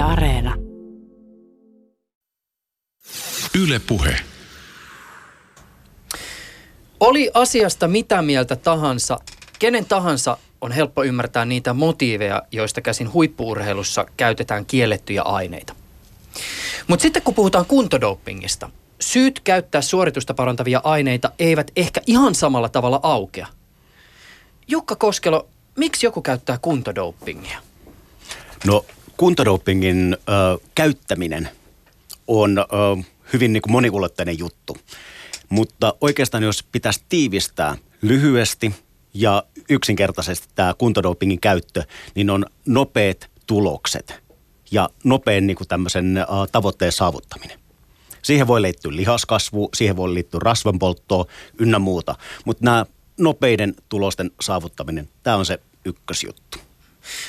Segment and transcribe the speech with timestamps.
[0.00, 0.54] Yle Areena.
[3.62, 4.16] Yle Puhe.
[7.00, 9.18] Oli asiasta mitä mieltä tahansa,
[9.58, 15.74] kenen tahansa on helppo ymmärtää niitä motiiveja, joista käsin huippuurheilussa käytetään kiellettyjä aineita.
[16.86, 18.70] Mutta sitten kun puhutaan kuntodopingista,
[19.00, 23.46] syyt käyttää suoritusta parantavia aineita eivät ehkä ihan samalla tavalla aukea.
[24.68, 27.58] Jukka Koskelo, miksi joku käyttää kuntodopingia?
[28.66, 28.84] No
[29.20, 31.48] kuntodopingin ö, käyttäminen
[32.26, 32.64] on ö,
[33.32, 34.76] hyvin niin kuin monikulotteinen juttu.
[35.48, 38.74] Mutta oikeastaan jos pitäisi tiivistää lyhyesti
[39.14, 41.82] ja yksinkertaisesti tämä kuntodopingin käyttö,
[42.14, 44.14] niin on nopeat tulokset
[44.70, 47.58] ja nopean niin tämmöisen ö, tavoitteen saavuttaminen.
[48.22, 51.26] Siihen voi liittyä lihaskasvu, siihen voi liittyä rasvanpolttoa
[51.58, 52.14] ynnä muuta.
[52.44, 52.86] Mutta nämä
[53.18, 56.69] nopeiden tulosten saavuttaminen, tämä on se ykkösjuttu.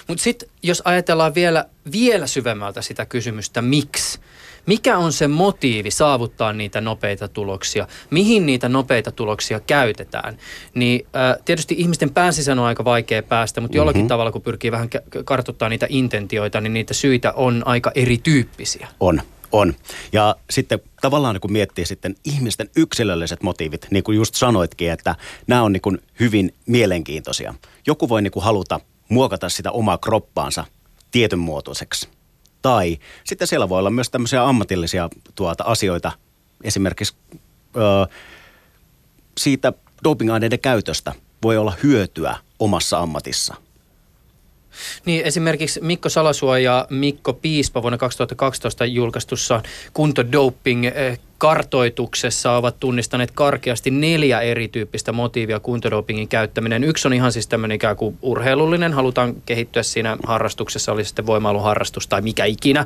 [0.08, 4.20] Mutta sitten jos ajatellaan vielä, vielä syvemmältä sitä kysymystä, miksi?
[4.66, 7.88] Mikä on se motiivi saavuttaa niitä nopeita tuloksia?
[8.10, 10.38] Mihin niitä nopeita tuloksia käytetään?
[10.74, 14.08] Niin äh, tietysti ihmisten pääsisään on aika vaikea päästä, mutta jollakin mm-hmm.
[14.08, 14.90] tavalla kun pyrkii vähän
[15.26, 18.88] kartoittaa niitä intentioita, niin niitä syitä on aika erityyppisiä.
[19.00, 19.22] On.
[19.52, 19.74] On.
[20.14, 25.16] Ja sitten tavallaan kun miettii sitten ihmisten yksilölliset motiivit, niin kuin just sanoitkin, että
[25.48, 27.54] nämä on niin kuin hyvin mielenkiintoisia.
[27.88, 28.80] Joku voi niin kuin haluta
[29.12, 30.66] muokata sitä omaa kroppaansa
[31.12, 32.10] tietyn muotoiseksi.
[32.62, 36.12] Tai sitten siellä voi olla myös tämmöisiä ammatillisia tuota, asioita,
[36.64, 37.16] esimerkiksi
[37.76, 38.08] ö,
[39.38, 43.56] siitä dopingaineiden käytöstä voi olla hyötyä omassa ammatissa–
[45.06, 49.62] niin esimerkiksi Mikko Salasua ja Mikko Piispa vuonna 2012 julkaistussa
[49.94, 56.84] kuntodoping eh, kartoituksessa ovat tunnistaneet karkeasti neljä erityyppistä motiivia kuntodopingin käyttäminen.
[56.84, 62.08] Yksi on ihan siis tämmöinen ikään kuin urheilullinen, halutaan kehittyä siinä harrastuksessa, oli sitten voimailuharrastus
[62.08, 62.86] tai mikä ikinä.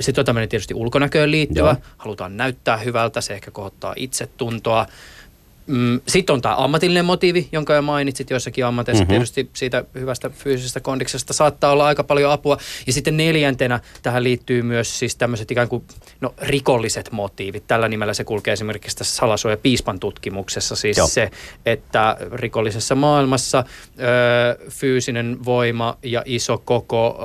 [0.00, 1.76] Sitten on tämmöinen tietysti ulkonäköön liittyvä, Joo.
[1.96, 4.86] halutaan näyttää hyvältä, se ehkä kohottaa itsetuntoa.
[5.66, 9.04] Mm, Sitten on tämä ammatillinen motiivi, jonka jo mainitsit joissakin ammateissa.
[9.04, 9.12] Mm-hmm.
[9.12, 12.58] Tietysti siitä hyvästä fyysisestä kondiksesta saattaa olla aika paljon apua.
[12.86, 15.84] Ja sitten neljäntenä tähän liittyy myös siis tämmöiset ikään kuin
[16.20, 17.66] no, rikolliset motiivit.
[17.66, 20.76] Tällä nimellä se kulkee esimerkiksi tässä Salasuoja Piispan tutkimuksessa.
[20.76, 21.06] Siis Joo.
[21.06, 21.30] se,
[21.66, 27.20] että rikollisessa maailmassa ö, fyysinen voima ja iso koko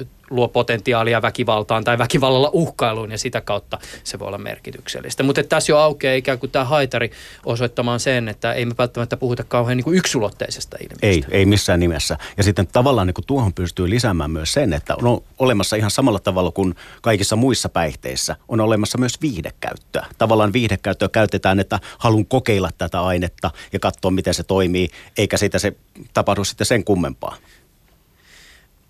[0.00, 5.22] ö, luo potentiaalia väkivaltaan tai väkivallalla uhkailuun ja sitä kautta se voi olla merkityksellistä.
[5.22, 7.10] Mutta tässä jo aukeaa ikään kuin tämä haitari
[7.46, 11.06] osoittamaan sen, että ei me välttämättä puhuta kauhean niin kuin yksulotteisesta ilmiöstä.
[11.06, 12.18] Ei, ei missään nimessä.
[12.36, 16.18] Ja sitten tavallaan niin kuin tuohon pystyy lisäämään myös sen, että on olemassa ihan samalla
[16.18, 20.06] tavalla kuin kaikissa muissa päihteissä, on olemassa myös viihdekäyttöä.
[20.18, 25.58] Tavallaan viihdekäyttöä käytetään, että haluan kokeilla tätä ainetta ja katsoa, miten se toimii, eikä siitä
[25.58, 25.72] se
[26.14, 27.36] tapahdu sitten sen kummempaa.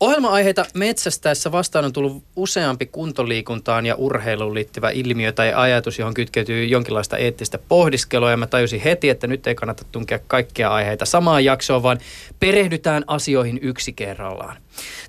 [0.00, 6.64] Ohjelma-aiheita metsästäessä vastaan on tullut useampi kuntoliikuntaan ja urheiluun liittyvä ilmiö tai ajatus, johon kytkeytyy
[6.64, 8.30] jonkinlaista eettistä pohdiskelua.
[8.30, 11.98] Ja mä tajusin heti, että nyt ei kannata tunkea kaikkia aiheita samaan jaksoon, vaan
[12.40, 14.56] perehdytään asioihin yksi kerrallaan.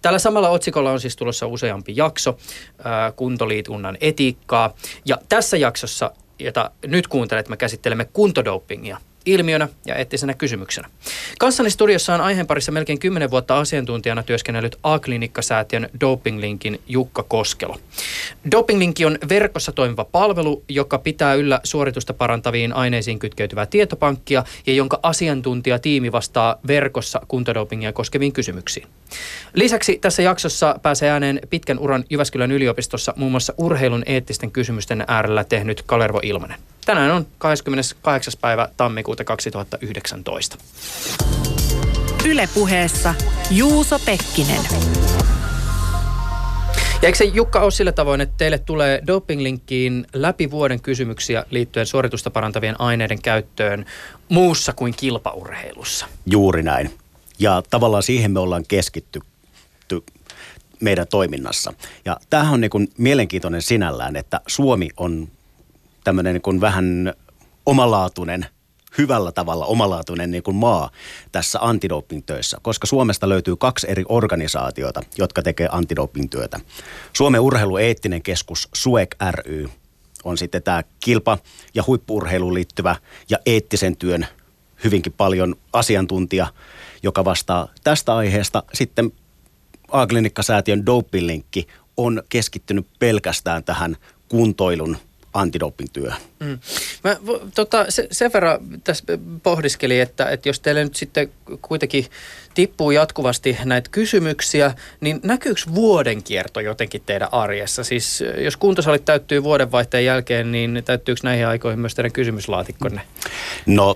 [0.01, 2.37] Tällä samalla otsikolla on siis tulossa useampi jakso
[2.85, 4.73] äh, kuntoliikunnan etiikkaa.
[5.05, 8.97] Ja tässä jaksossa, jota nyt kuuntelet, me käsittelemme kuntodopingia–
[9.33, 10.89] ilmiönä ja eettisenä kysymyksenä.
[11.39, 17.77] Kanssani studiossa on aiheen parissa melkein 10 vuotta asiantuntijana työskennellyt A-klinikkasäätiön Dopinglinkin Jukka Koskelo.
[18.51, 24.99] Dopinglinki on verkossa toimiva palvelu, joka pitää yllä suoritusta parantaviin aineisiin kytkeytyvää tietopankkia ja jonka
[25.03, 28.87] asiantuntijatiimi vastaa verkossa kuntodopingia koskeviin kysymyksiin.
[29.53, 35.43] Lisäksi tässä jaksossa pääsee ääneen pitkän uran Jyväskylän yliopistossa muun muassa urheilun eettisten kysymysten äärellä
[35.43, 36.59] tehnyt Kalervo Ilmanen.
[36.89, 38.33] Tänään on 28.
[38.41, 40.57] päivä tammikuuta 2019.
[42.25, 43.15] Ylepuheessa
[43.51, 44.61] Juuso Pekkinen.
[47.01, 51.85] Ja eikö se Jukka ole sillä tavoin, että teille tulee dopinglinkkiin läpi vuoden kysymyksiä liittyen
[51.85, 53.85] suoritusta parantavien aineiden käyttöön
[54.29, 56.05] muussa kuin kilpaurheilussa?
[56.25, 56.93] Juuri näin.
[57.39, 59.21] Ja tavallaan siihen me ollaan keskitty
[60.79, 61.73] meidän toiminnassa.
[62.05, 65.27] Ja tämähän on niin kuin mielenkiintoinen sinällään, että Suomi on
[66.09, 67.13] tämmöinen niin vähän
[67.65, 68.45] omalaatuinen
[68.97, 70.89] hyvällä tavalla omalaatuinen niin kuin maa
[71.31, 76.59] tässä antidoping-töissä, koska Suomesta löytyy kaksi eri organisaatiota, jotka tekee antidoping-työtä.
[77.13, 79.69] Suomen urheilueettinen keskus SUEK ry
[80.23, 81.37] on sitten tämä kilpa-
[81.73, 82.95] ja huippuurheiluun liittyvä
[83.29, 84.27] ja eettisen työn
[84.83, 86.47] hyvinkin paljon asiantuntija,
[87.03, 88.63] joka vastaa tästä aiheesta.
[88.73, 89.11] Sitten
[89.91, 91.43] A-klinikkasäätiön doping
[91.97, 93.95] on keskittynyt pelkästään tähän
[94.29, 94.97] kuntoilun
[95.33, 96.21] antidoping-työhön.
[96.39, 96.59] Mm.
[97.03, 97.17] Mä
[97.55, 99.03] tota, se, sen verran tässä
[99.43, 101.31] pohdiskelin, että, että jos teille nyt sitten
[101.61, 102.05] kuitenkin
[102.53, 107.83] tippuu jatkuvasti näitä kysymyksiä, niin näkyykö vuoden kierto jotenkin teidän arjessa?
[107.83, 113.01] Siis jos kuntosalit täyttyy vuodenvaihteen jälkeen, niin täyttyykö näihin aikoihin myös teidän kysymyslaatikkonne?
[113.65, 113.95] No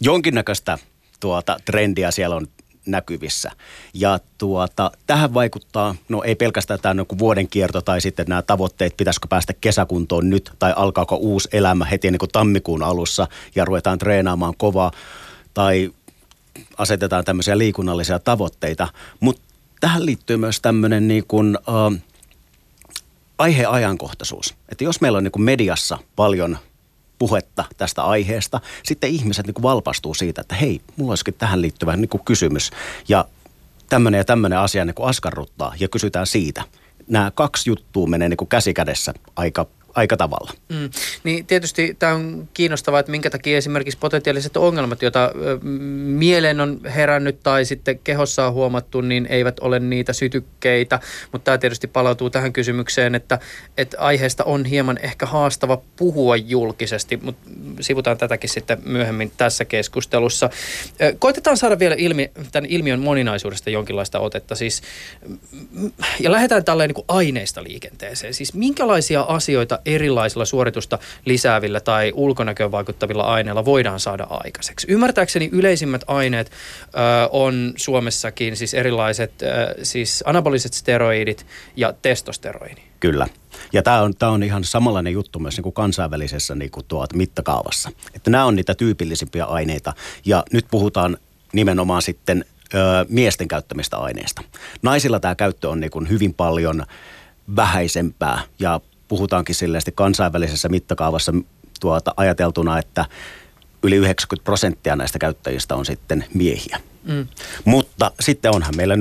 [0.00, 0.78] jonkinnäköistä
[1.20, 2.46] tuota, trendiä siellä on
[2.86, 3.50] näkyvissä.
[3.94, 8.96] Ja tuota, tähän vaikuttaa, no ei pelkästään tämä niin vuoden kierto tai sitten nämä tavoitteet,
[8.96, 13.98] pitäisikö päästä kesäkuntoon nyt tai alkaako uusi elämä heti niin kuin tammikuun alussa ja ruvetaan
[13.98, 14.92] treenaamaan kovaa
[15.54, 15.90] tai
[16.78, 18.88] asetetaan tämmöisiä liikunnallisia tavoitteita.
[19.20, 19.42] Mutta
[19.80, 22.02] tähän liittyy myös tämmöinen niin kuin, äh,
[23.38, 24.54] aiheajankohtaisuus.
[24.68, 26.58] Että jos meillä on niin kuin mediassa paljon
[27.18, 28.60] puhetta tästä aiheesta.
[28.82, 32.70] Sitten ihmiset niin kuin valpastuu siitä, että hei, mulla olisikin tähän liittyvä niin kuin kysymys.
[33.08, 33.24] Ja
[33.88, 36.62] tämmöinen ja tämmöinen asia niin kuin askarruttaa ja kysytään siitä.
[37.08, 38.74] Nämä kaksi juttua menee niin kuin käsi
[39.36, 39.66] aika
[39.96, 40.50] aika tavalla.
[40.68, 40.90] Mm.
[41.24, 45.32] Niin tietysti tämä on kiinnostavaa, että minkä takia esimerkiksi potentiaaliset ongelmat, joita
[46.04, 51.00] mieleen on herännyt tai sitten kehossa on huomattu, niin eivät ole niitä sytykkeitä.
[51.32, 53.38] Mutta tämä tietysti palautuu tähän kysymykseen, että,
[53.76, 57.50] että aiheesta on hieman ehkä haastava puhua julkisesti, mutta
[57.80, 60.50] sivutaan tätäkin sitten myöhemmin tässä keskustelussa.
[61.18, 64.54] Koitetaan saada vielä ilmi, tämän ilmiön moninaisuudesta jonkinlaista otetta.
[64.54, 64.82] Siis,
[66.20, 68.34] ja lähdetään tälleen niin kuin aineista liikenteeseen.
[68.34, 74.86] Siis minkälaisia asioita erilaisilla suoritusta lisäävillä tai ulkonäköön vaikuttavilla aineilla voidaan saada aikaiseksi.
[74.90, 76.88] Ymmärtääkseni yleisimmät aineet ö,
[77.32, 79.46] on Suomessakin siis erilaiset ö,
[79.82, 81.46] siis anaboliset steroidit
[81.76, 82.80] ja testosteroidi.
[83.00, 83.26] Kyllä.
[83.72, 87.90] Ja tämä on, on ihan samanlainen juttu myös niin kuin kansainvälisessä niin kuin tuot mittakaavassa.
[88.14, 89.92] Että nämä on niitä tyypillisimpiä aineita.
[90.24, 91.16] Ja nyt puhutaan
[91.52, 92.44] nimenomaan sitten
[92.74, 92.78] ö,
[93.08, 94.42] miesten käyttämistä aineista.
[94.82, 96.84] Naisilla tämä käyttö on niin kuin hyvin paljon
[97.56, 101.32] vähäisempää ja puhutaankin silleesti kansainvälisessä mittakaavassa
[101.80, 103.04] tuota, ajateltuna, että
[103.82, 106.80] yli 90 prosenttia näistä käyttäjistä on sitten miehiä.
[107.04, 107.26] Mm.
[107.64, 108.94] Mutta sitten onhan meillä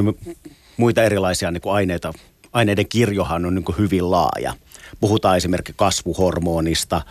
[0.77, 2.13] muita erilaisia niin kuin aineita.
[2.53, 4.53] Aineiden kirjohan on niin kuin hyvin laaja.
[4.99, 7.01] Puhutaan esimerkiksi kasvuhormonista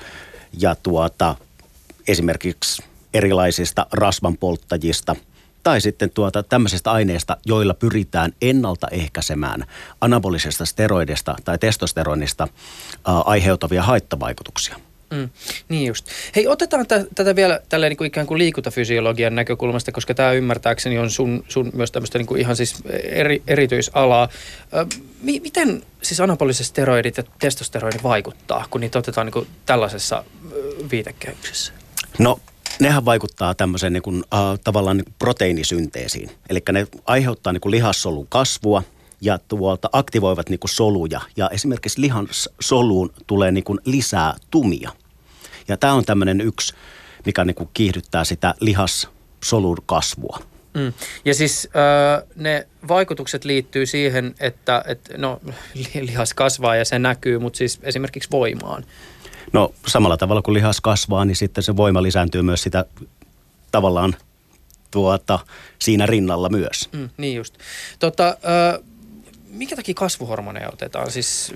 [0.58, 1.36] ja tuota,
[2.08, 2.82] esimerkiksi
[3.14, 5.16] erilaisista rasvanpolttajista–
[5.64, 9.64] tai sitten tuota, tämmöisestä aineesta, joilla pyritään ennaltaehkäisemään
[10.00, 12.48] anabolisesta steroidista tai testosteronista
[13.06, 14.76] ää, aiheutuvia haittavaikutuksia.
[15.10, 15.28] Mm,
[15.68, 16.06] niin just.
[16.36, 20.98] Hei, otetaan t- tätä vielä tälleen niin kuin ikään kuin liikuntafysiologian näkökulmasta, koska tämä ymmärtääkseni
[20.98, 24.28] on sun, sun myös tämmöistä niin kuin ihan siis eri, erityisalaa.
[24.74, 24.86] Ö,
[25.22, 30.24] mi- miten siis anaboliset steroidit ja testosteroidi vaikuttaa, kun niitä otetaan niin kuin tällaisessa
[30.90, 31.72] viitekehyksessä?
[32.18, 32.40] No
[32.80, 36.30] nehän vaikuttaa tämmöiseen niin kuin, äh, tavallaan niin proteiinisynteesiin.
[36.48, 38.82] Eli ne aiheuttaa niin kuin lihassolun kasvua
[39.20, 41.20] ja tuolta aktivoivat niin kuin soluja.
[41.36, 42.28] Ja esimerkiksi lihan
[42.60, 44.90] soluun tulee niin kuin lisää tumia.
[45.68, 46.74] Ja tämä on tämmöinen yksi,
[47.26, 50.38] mikä niin kuin kiihdyttää sitä lihassolun kasvua.
[50.74, 50.92] Mm.
[51.24, 55.40] Ja siis äh, ne vaikutukset liittyy siihen, että et, no,
[56.00, 58.84] lihas kasvaa ja se näkyy, mutta siis esimerkiksi voimaan.
[59.54, 62.84] No samalla tavalla kuin lihas kasvaa, niin sitten se voima lisääntyy myös sitä
[63.70, 64.16] tavallaan
[64.90, 65.38] tuota,
[65.78, 66.88] siinä rinnalla myös.
[66.92, 67.54] Mm, niin just.
[67.98, 68.80] Tota, äh,
[69.48, 71.10] mikä takia kasvuhormoneja otetaan?
[71.10, 71.54] Siis,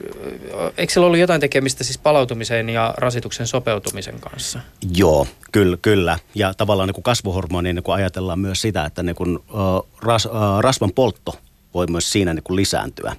[0.76, 4.60] eikö siellä ollut jotain tekemistä siis palautumisen ja rasituksen sopeutumisen kanssa?
[4.96, 5.76] Joo, kyllä.
[5.82, 6.18] kyllä.
[6.34, 10.32] Ja tavallaan niin kuin kasvuhormoni, niin ajatellaan myös sitä, että niin kuin, uh, ras, uh,
[10.60, 11.38] rasvan poltto
[11.74, 13.16] voi myös siinä niin lisääntyä.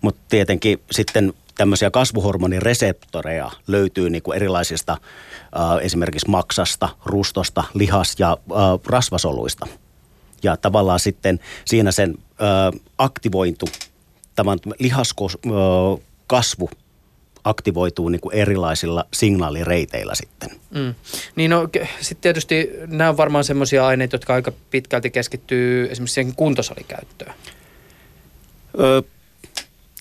[0.00, 4.98] Mutta tietenkin sitten tämmöisiä kasvuhormonireseptoreja löytyy niin kuin erilaisista äh,
[5.82, 9.66] esimerkiksi maksasta, rustosta, lihas- ja äh, rasvasoluista.
[10.42, 10.56] Ja
[10.98, 13.66] sitten siinä sen äh, aktivointu,
[14.34, 16.78] tämän lihaskasvu äh,
[17.44, 20.50] aktivoituu niin kuin erilaisilla signaalireiteillä sitten.
[20.70, 20.94] Mm.
[21.36, 21.68] Niin no,
[22.00, 27.34] sitten tietysti nämä on varmaan semmoisia aineita, jotka aika pitkälti keskittyy esimerkiksi siihen kuntosalikäyttöön.
[28.80, 29.02] Öö,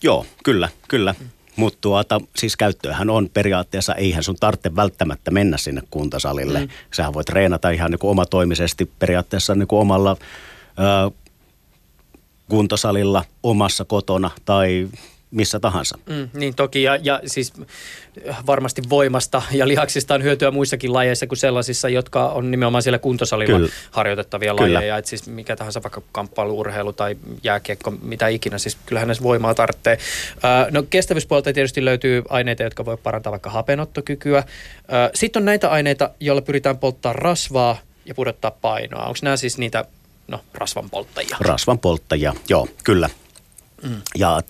[0.03, 1.15] joo, kyllä, kyllä.
[1.19, 1.29] Mm.
[1.59, 6.59] Mutta tuota, siis käyttöähän on periaatteessa, eihän sun tarvitse välttämättä mennä sinne kuntosalille.
[6.59, 6.67] Mm.
[6.93, 10.17] Sähän voit treenata ihan niin kuin omatoimisesti periaatteessa niin kuin omalla
[10.79, 11.11] ö,
[12.49, 14.89] kuntosalilla omassa kotona tai
[15.31, 15.97] missä tahansa.
[16.09, 17.53] Mm, niin toki, ja, ja siis
[18.45, 23.57] varmasti voimasta ja lihaksista on hyötyä muissakin lajeissa kuin sellaisissa, jotka on nimenomaan siellä kuntosalilla
[23.57, 23.71] Kyllä.
[23.91, 24.73] harjoitettavia Kyllä.
[24.73, 24.97] lajeja.
[24.97, 29.97] Että siis mikä tahansa vaikka kamppailuurheilu tai jääkiekko, mitä ikinä, siis kyllähän näissä voimaa tarvitsee.
[30.71, 34.43] no kestävyyspuolta tietysti löytyy aineita, jotka voi parantaa vaikka hapenottokykyä.
[35.13, 39.05] Sitten on näitä aineita, joilla pyritään polttaa rasvaa ja pudottaa painoa.
[39.05, 39.85] Onko nämä siis niitä
[40.27, 41.37] no, rasvan polttajia?
[41.39, 43.09] Rasvan polttajia, joo, kyllä.
[43.83, 44.01] Mm.
[44.17, 44.41] Ja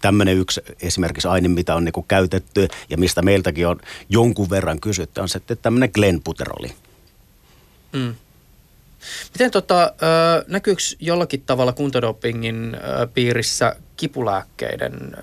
[0.00, 5.20] tämmöinen yksi esimerkiksi aine, mitä on niinku käytetty ja mistä meiltäkin on jonkun verran kysytty,
[5.20, 6.72] on sitten tämmöinen glenputeroli.
[7.92, 8.14] Mm.
[9.34, 9.92] Miten tota,
[10.46, 12.76] näkyykö jollakin tavalla kuntodopingin
[13.14, 15.16] piirissä kipulääkkeiden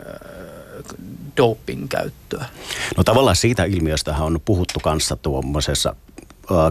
[1.38, 2.46] doping käyttöä?
[2.98, 5.96] No tavallaan siitä ilmiöstä on puhuttu kanssa tuommoisessa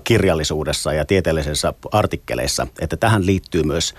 [0.04, 3.94] kirjallisuudessa ja tieteellisessä artikkeleissa, että tähän liittyy myös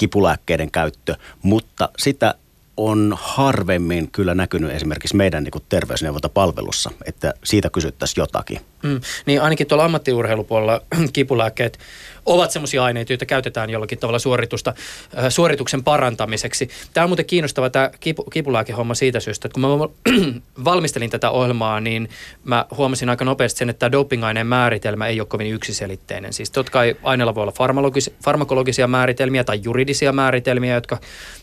[0.00, 2.34] kipulääkkeiden käyttö, mutta sitä
[2.76, 8.60] on harvemmin kyllä näkynyt esimerkiksi meidän niin terveysneuvontapalvelussa, että siitä kysyttäisiin jotakin.
[8.82, 11.78] Mm, niin ainakin tuolla ammattiurheilupuolella kipulääkkeet
[12.34, 14.74] ovat sellaisia aineita, joita käytetään jollakin tavalla suoritusta,
[15.18, 16.68] äh, suorituksen parantamiseksi.
[16.94, 19.68] Tämä on muuten kiinnostava tämä kipu, kipulääkehomma siitä syystä, että kun mä
[20.64, 22.08] valmistelin tätä ohjelmaa, niin
[22.44, 26.32] mä huomasin aika nopeasti sen, että tämä dopingaineen määritelmä ei ole kovin yksiselitteinen.
[26.32, 30.98] Siis totta kai aineella voi olla farmakologis, farmakologisia määritelmiä tai juridisia määritelmiä, jotka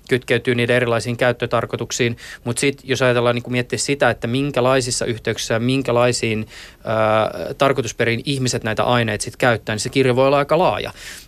[0.09, 5.59] kytkeytyy niiden erilaisiin käyttötarkoituksiin, mutta sitten jos ajatellaan niin miettiä sitä, että minkälaisissa yhteyksissä ja
[5.59, 6.47] minkälaisiin
[6.83, 10.76] ää, tarkoitusperiin ihmiset näitä aineita sitten käyttää, niin se kirjo voi olla aika laaja.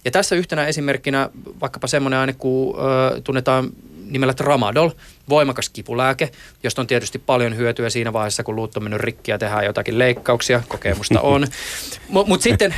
[0.05, 1.29] Ja tässä yhtenä esimerkkinä
[1.61, 3.69] vaikkapa semmoinen aine, kun ää, tunnetaan
[4.09, 4.89] nimellä Tramadol,
[5.29, 6.31] voimakas kipulääke,
[6.63, 9.99] josta on tietysti paljon hyötyä siinä vaiheessa, kun luut on mennyt rikki ja tehdään jotakin
[9.99, 11.47] leikkauksia, kokemusta on.
[12.09, 12.75] Mutta mut sitten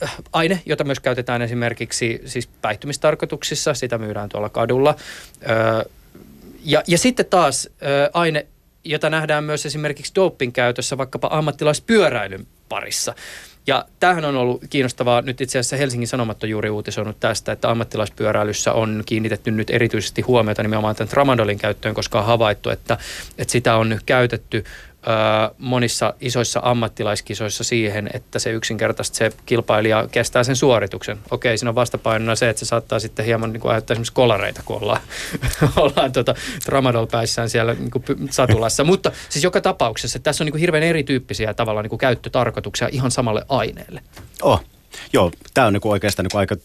[0.00, 4.96] äh, aine, jota myös käytetään esimerkiksi siis päihtymistarkoituksissa, sitä myydään tuolla kadulla.
[5.50, 5.92] Äh,
[6.64, 8.46] ja, ja sitten taas äh, aine,
[8.84, 13.14] jota nähdään myös esimerkiksi doping käytössä vaikkapa ammattilaispyöräilyn parissa.
[13.66, 15.22] Ja tämähän on ollut kiinnostavaa.
[15.22, 20.22] Nyt itse asiassa Helsingin Sanomat on juuri uutisoinut tästä, että ammattilaispyöräilyssä on kiinnitetty nyt erityisesti
[20.22, 22.98] huomiota nimenomaan tämän tramadolin käyttöön, koska on havaittu, että,
[23.38, 24.64] että sitä on käytetty
[25.58, 31.18] monissa isoissa ammattilaiskisoissa siihen, että se yksinkertaisesti se kilpailija kestää sen suorituksen.
[31.30, 34.62] Okei, siinä on vastapainona se, että se saattaa sitten hieman niin kuin aiheuttaa esimerkiksi kolareita,
[34.64, 35.00] kun ollaan,
[35.76, 36.34] ollaan tota,
[36.64, 38.84] tramadol päissään siellä niin kuin satulassa.
[38.84, 43.10] Mutta siis joka tapauksessa tässä on niin kuin hirveän erityyppisiä tavallaan niin kuin käyttötarkoituksia ihan
[43.10, 44.02] samalle aineelle.
[44.42, 44.64] Oh,
[45.12, 46.56] joo, tämä on niin kuin oikeastaan niin kuin aika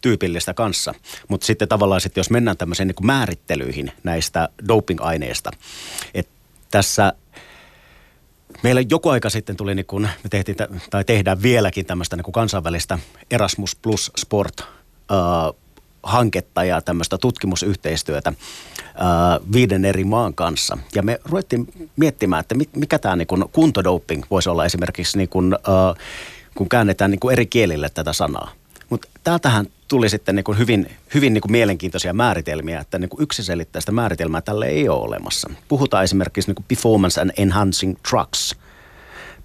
[0.00, 0.94] tyypillistä kanssa.
[1.28, 5.50] Mutta sitten tavallaan sitten, jos mennään tämmöiseen niin määrittelyihin näistä doping-aineista,
[6.14, 6.32] että
[6.70, 7.12] tässä–
[8.62, 10.56] Meillä joku aika sitten tuli, niin kun me tehtiin,
[10.90, 12.98] tai tehdään vieläkin tämmöistä niin kuin kansainvälistä
[13.30, 14.64] Erasmus Plus Sport
[16.02, 20.78] hanketta ja tämmöistä tutkimusyhteistyötä äh, viiden eri maan kanssa.
[20.94, 26.06] Ja me ruvettiin miettimään, että mikä tämä niin kuntodoping voisi olla esimerkiksi, niin kun, äh,
[26.54, 28.50] kun käännetään niin kuin eri kielille tätä sanaa.
[28.90, 33.22] Mutta täältähän tuli sitten niin kuin hyvin, hyvin niin kuin mielenkiintoisia määritelmiä, että niin kuin
[33.22, 35.50] yksiselitteistä määritelmää tälle ei ole olemassa.
[35.68, 38.56] Puhutaan esimerkiksi niin kuin performance and enhancing drugs.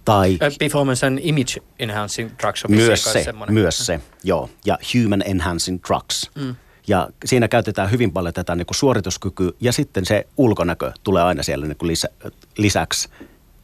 [0.05, 3.53] Tai performance and image enhancing drugs on myös se, semmoinen.
[3.53, 4.49] myös se, joo.
[4.65, 6.29] Ja human enhancing drugs.
[6.35, 6.55] Mm.
[6.87, 11.43] Ja siinä käytetään hyvin paljon tätä niin kuin suorituskykyä ja sitten se ulkonäkö tulee aina
[11.43, 12.09] siellä niin kuin lisä,
[12.57, 13.09] lisäksi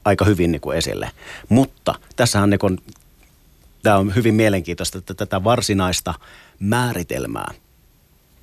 [0.05, 1.11] aika hyvin niin kuin esille.
[1.49, 2.79] Mutta tässähän niin kuin
[3.83, 6.13] tämä on hyvin mielenkiintoista, että tätä varsinaista
[6.59, 7.53] määritelmää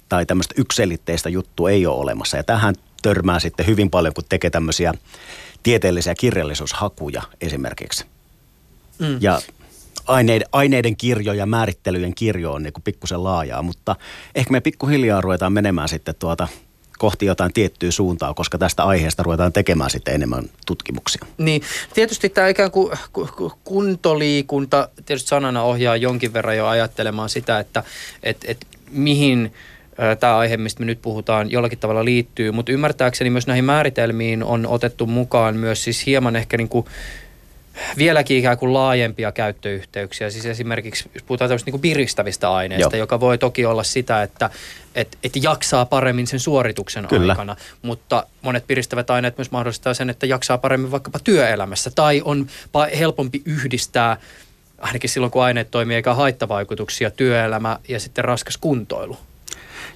[0.09, 2.37] tai tämmöistä ykselitteistä juttua ei ole olemassa.
[2.37, 4.95] Ja tähän törmää sitten hyvin paljon, kun tekee tämmöisiä
[5.63, 8.05] tieteellisiä kirjallisuushakuja esimerkiksi.
[8.99, 9.19] Mm.
[9.21, 9.41] Ja
[10.07, 13.97] aineiden, aineiden kirjo ja määrittelyjen kirjo on niin pikkusen laajaa, mutta
[14.35, 16.49] ehkä me pikkuhiljaa ruvetaan menemään sitten tuota
[16.99, 21.27] kohti jotain tiettyä suuntaa, koska tästä aiheesta ruvetaan tekemään sitten enemmän tutkimuksia.
[21.39, 21.63] Niin,
[21.95, 22.93] tietysti tämä ikään kuin
[23.65, 27.85] kuntoliikunta tietysti sanana ohjaa jonkin verran jo ajattelemaan sitä, että
[28.23, 29.53] et, et mihin
[30.21, 34.67] tämä aihe, mistä me nyt puhutaan, jollakin tavalla liittyy, mutta ymmärtääkseni myös näihin määritelmiin on
[34.67, 36.87] otettu mukaan myös siis hieman ehkä niin kuin
[37.99, 40.31] vieläkin ikään kuin laajempia käyttöyhteyksiä.
[40.31, 43.03] Siis esimerkiksi, jos puhutaan tämmöistä niin piristävistä aineista, Joo.
[43.03, 44.51] joka voi toki olla sitä, että
[44.95, 47.33] et, et jaksaa paremmin sen suorituksen Kyllä.
[47.33, 52.47] aikana, mutta monet piristävät aineet myös mahdollistaa sen, että jaksaa paremmin vaikkapa työelämässä tai on
[52.99, 54.17] helpompi yhdistää
[54.79, 59.19] ainakin silloin, kun aineet toimii eikä haittavaikutuksia, työelämä ja sitten raskas kuntoilu.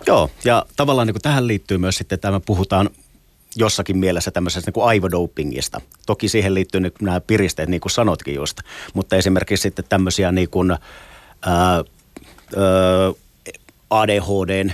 [0.06, 2.90] Joo, ja tavallaan niin kuin tähän liittyy myös sitten, että me puhutaan
[3.58, 5.80] jossakin mielessä tämmöisestä niin kuin aivodopingista.
[6.06, 8.60] Toki siihen liittyy nyt nämä piristeet, niin kuin sanotkin just,
[8.94, 10.78] mutta esimerkiksi sitten tämmöisiä niin kuin, ää,
[11.50, 11.84] ää,
[13.90, 14.72] ADHDn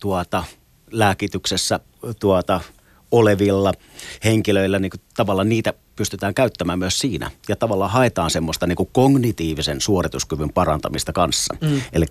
[0.00, 0.44] tuota,
[0.90, 1.80] lääkityksessä
[2.20, 2.60] tuota,
[3.10, 3.72] olevilla
[4.24, 7.30] henkilöillä niin kuin, tavallaan niitä pystytään käyttämään myös siinä.
[7.48, 11.56] Ja tavallaan haetaan semmoista niin kuin kognitiivisen suorituskyvyn parantamista kanssa.
[11.60, 11.80] Mm.
[11.92, 12.06] Eli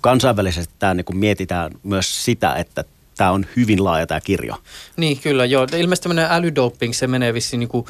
[0.00, 2.84] kansainvälisesti tämä niin kuin mietitään myös sitä, että
[3.16, 4.56] tämä on hyvin laaja tämä kirjo.
[4.96, 5.66] Niin, kyllä, joo.
[5.78, 7.86] Ilmeisesti tämmöinen älydoping, se menee vissiin niin kuin,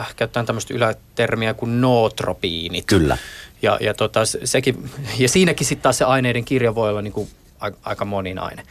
[0.00, 2.86] äh, käyttäen tämmöistä ylätermiä kuin nootropiinit.
[2.86, 3.18] Kyllä.
[3.62, 7.28] Ja, ja, tota, sekin, ja siinäkin sitten taas se aineiden kirjo voi olla niin kuin
[7.82, 8.66] aika moninainen.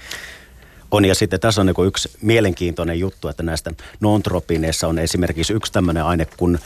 [0.91, 5.71] On ja sitten tässä on niin yksi mielenkiintoinen juttu, että näistä non-tropineissa on esimerkiksi yksi
[5.71, 6.59] tämmöinen aine kuin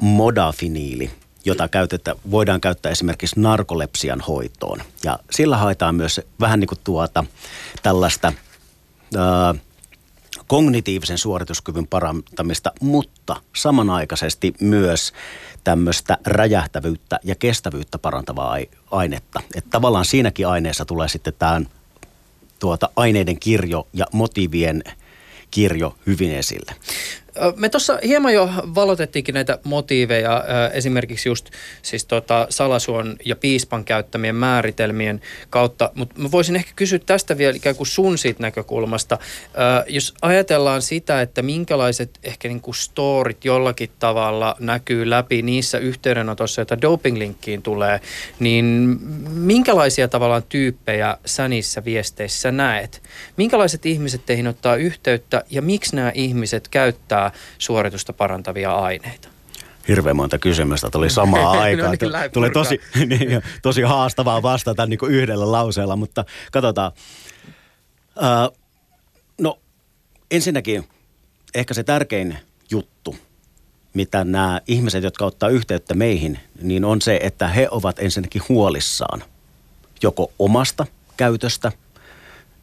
[0.00, 1.10] modafiniili,
[1.44, 4.82] jota käytetä, voidaan käyttää esimerkiksi narkolepsian hoitoon.
[5.04, 7.24] Ja sillä haetaan myös vähän niin kuin tuota
[7.82, 8.32] tällaista
[10.46, 15.12] kognitiivisen suorituskyvyn parantamista, mutta samanaikaisesti myös
[15.64, 18.58] tämmöistä räjähtävyyttä ja kestävyyttä parantavaa
[18.90, 19.40] ainetta.
[19.54, 21.60] Että tavallaan siinäkin aineessa tulee sitten tämä
[22.58, 24.82] tuota, aineiden kirjo ja motiivien
[25.50, 26.74] kirjo hyvin esille.
[27.56, 31.50] Me tuossa hieman jo valotettiinkin näitä motiiveja, esimerkiksi just
[31.82, 37.56] siis tota Salasuon ja Piispan käyttämien määritelmien kautta, mutta mä voisin ehkä kysyä tästä vielä
[37.56, 39.18] ikään kuin sun siitä näkökulmasta.
[39.86, 46.60] Jos ajatellaan sitä, että minkälaiset ehkä niin kuin storit jollakin tavalla näkyy läpi niissä yhteydenotossa,
[46.60, 48.00] joita dopinglinkkiin tulee,
[48.38, 48.64] niin
[49.30, 53.02] minkälaisia tavallaan tyyppejä sä niissä viesteissä näet?
[53.36, 57.27] Minkälaiset ihmiset teihin ottaa yhteyttä ja miksi nämä ihmiset käyttää
[57.58, 59.28] suoritusta parantavia aineita?
[59.88, 61.96] Hirveän monta kysymystä tuli samaan no aikaan.
[62.02, 66.92] no, niin, tuli tosi, niin, tosi haastavaa vastata niin kuin yhdellä lauseella, mutta katsotaan.
[68.16, 68.58] Uh,
[69.40, 69.58] no
[70.30, 70.88] ensinnäkin
[71.54, 72.38] ehkä se tärkein
[72.70, 73.16] juttu,
[73.94, 79.24] mitä nämä ihmiset, jotka ottaa yhteyttä meihin, niin on se, että he ovat ensinnäkin huolissaan
[80.02, 81.72] joko omasta käytöstä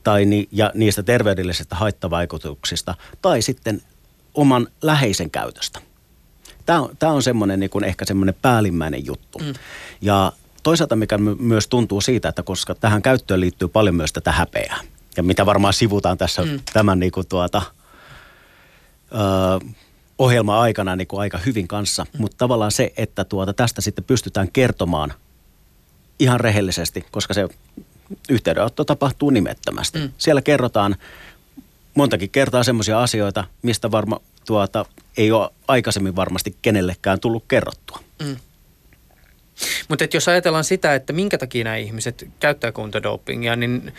[0.03, 3.81] tai ni, ja niistä terveydellisistä haittavaikutuksista, tai sitten
[4.35, 5.81] oman läheisen käytöstä.
[6.65, 9.39] Tämä on, tämä on semmoinen niin kuin ehkä semmoinen päällimmäinen juttu.
[9.39, 9.53] Mm.
[10.01, 10.31] Ja
[10.63, 14.79] toisaalta mikä myös tuntuu siitä, että koska tähän käyttöön liittyy paljon myös tätä häpeää,
[15.17, 16.59] ja mitä varmaan sivutaan tässä mm.
[16.73, 17.61] tämän niin kuin tuota,
[19.11, 19.65] ö,
[20.17, 22.21] ohjelman aikana niin kuin aika hyvin kanssa, mm.
[22.21, 25.13] mutta tavallaan se, että tuota, tästä sitten pystytään kertomaan
[26.19, 27.47] ihan rehellisesti, koska se
[28.29, 29.99] yhteydenotto tapahtuu nimettömästi.
[29.99, 30.09] Mm.
[30.17, 30.95] Siellä kerrotaan
[31.95, 34.85] montakin kertaa semmoisia asioita, mistä varma, tuota,
[35.17, 37.99] ei ole aikaisemmin varmasti kenellekään tullut kerrottua.
[38.23, 38.35] Mm.
[39.87, 43.93] Mutta jos ajatellaan sitä, että minkä takia nämä ihmiset käyttää kuntodopingia, niin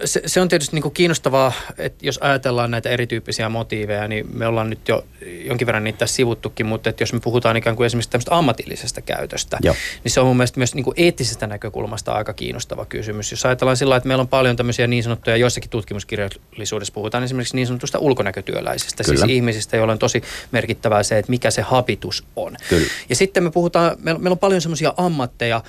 [0.00, 4.46] ö, se, se on tietysti niinku kiinnostavaa, että jos ajatellaan näitä erityyppisiä motiiveja, niin me
[4.46, 5.04] ollaan nyt jo
[5.44, 9.58] jonkin verran niitä sivuttukin, mutta että jos me puhutaan ikään kuin esimerkiksi tämmöistä ammatillisesta käytöstä,
[9.62, 9.74] Joo.
[10.04, 13.30] niin se on mun mielestä myös niinku eettisestä näkökulmasta aika kiinnostava kysymys.
[13.30, 17.66] Jos ajatellaan sillä että meillä on paljon tämmöisiä niin sanottuja, joissakin tutkimuskirjallisuudessa puhutaan esimerkiksi niin
[17.66, 19.26] sanotusta ulkonäkötyöläisistä, siis Kyllä.
[19.26, 22.56] siis ihmisistä, joilla on tosi merkittävää se, että mikä se habitus on.
[22.68, 22.86] Kyllä.
[23.08, 25.62] Ja sitten me puhutaan, meillä, meillä on paljon semmoisia ammatteja,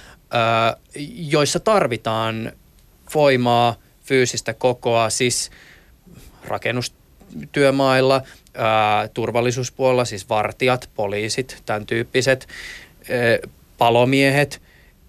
[1.15, 2.51] joissa tarvitaan
[3.15, 5.51] voimaa, fyysistä kokoa, siis
[6.47, 8.21] rakennustyömailla,
[9.13, 12.47] turvallisuuspuolella, siis vartijat, poliisit, tämän tyyppiset,
[13.77, 14.61] palomiehet.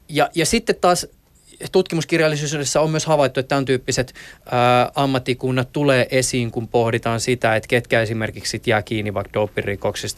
[0.09, 1.07] Ja, ja sitten taas
[1.73, 4.15] tutkimuskirjallisuudessa on myös havaittu, että tämän tyyppiset
[4.51, 9.41] ää, ammattikunnat tulee esiin, kun pohditaan sitä, että ketkä esimerkiksi jää kiinni vaikka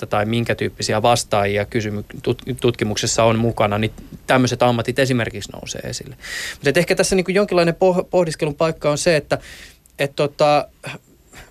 [0.06, 3.92] tai minkä tyyppisiä vastaajia kysymy- tut- tutkimuksessa on mukana, niin
[4.26, 6.16] tämmöiset ammatit esimerkiksi nousee esille.
[6.64, 9.38] Mutta ehkä tässä niin jonkinlainen poh- pohdiskelun paikka on se, että
[9.98, 10.68] et tota,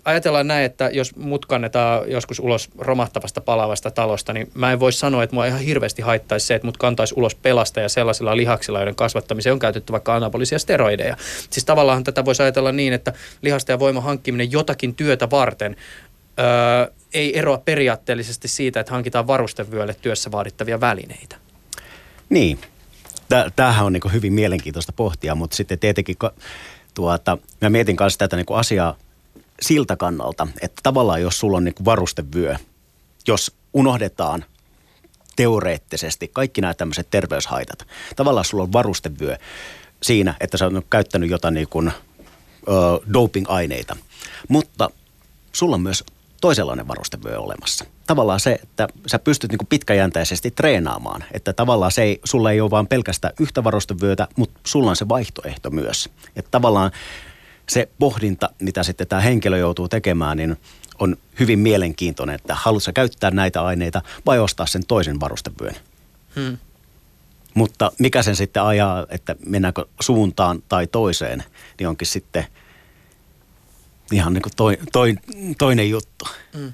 [0.06, 4.92] ajatellaan näin, että jos mut kannetaan joskus ulos romahtavasta palavasta talosta, niin mä en voi
[4.92, 8.80] sanoa, että mua ihan hirveästi haittaisi se, että mut kantaisi ulos pelasta ja sellaisilla lihaksilla,
[8.80, 11.18] joiden kasvattamiseen on käytetty vaikka anabolisia steroideja.
[11.50, 15.76] Siis tavallaan tätä voisi ajatella niin, että lihasta ja voiman hankkiminen jotakin työtä varten
[16.40, 21.36] öö, ei eroa periaatteellisesti siitä, että hankitaan varustevyölle työssä vaadittavia välineitä.
[22.30, 22.60] Niin,
[23.56, 26.16] tämähän on niin hyvin mielenkiintoista pohtia, mutta sitten tietenkin
[26.94, 28.96] tuota, mä mietin kanssa tätä niin asiaa
[29.62, 32.56] siltä kannalta, että tavallaan jos sulla on niin varustevyö,
[33.28, 34.46] jos unohdetaan
[35.36, 39.38] teoreettisesti kaikki nämä tämmöiset terveyshaitat, tavallaan sulla on varustevyö
[40.04, 42.72] siinä, että sä oot käyttänyt jotain niin kuin, ö,
[43.14, 43.96] doping-aineita,
[44.48, 44.90] mutta
[45.54, 46.04] sulla on myös
[46.42, 47.86] toisenlainen varustevyö olemassa.
[48.08, 52.72] Tavallaan se, että sä pystyt niin pitkäjänteisesti treenaamaan, että tavallaan se ei, sulla ei ole
[52.72, 56.10] vaan pelkästään yhtä varustevyötä, mutta sulla on se vaihtoehto myös.
[56.36, 56.92] Että tavallaan
[57.70, 60.58] se pohdinta, mitä sitten tämä henkilö joutuu tekemään, niin
[61.00, 65.76] on hyvin mielenkiintoinen, että haluatko käyttää näitä aineita vai ostaa sen toisen varustevyön.
[66.36, 66.58] Hmm.
[67.54, 71.44] Mutta mikä sen sitten ajaa, että mennäänkö suuntaan tai toiseen,
[71.80, 72.46] niin onkin sitten
[74.12, 75.16] ihan niin kuin toi, toi,
[75.58, 76.28] toinen juttu.
[76.58, 76.72] Hmm.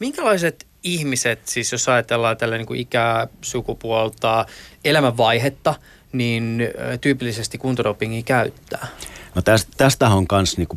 [0.00, 4.46] Minkälaiset ihmiset, siis jos ajatellaan tällä niin kuin ikää, sukupuolta,
[4.84, 5.74] elämänvaihetta,
[6.12, 6.62] niin
[7.00, 8.88] tyypillisesti kuntodopingia käyttää?
[9.36, 10.68] No tästä, tästä on myös niin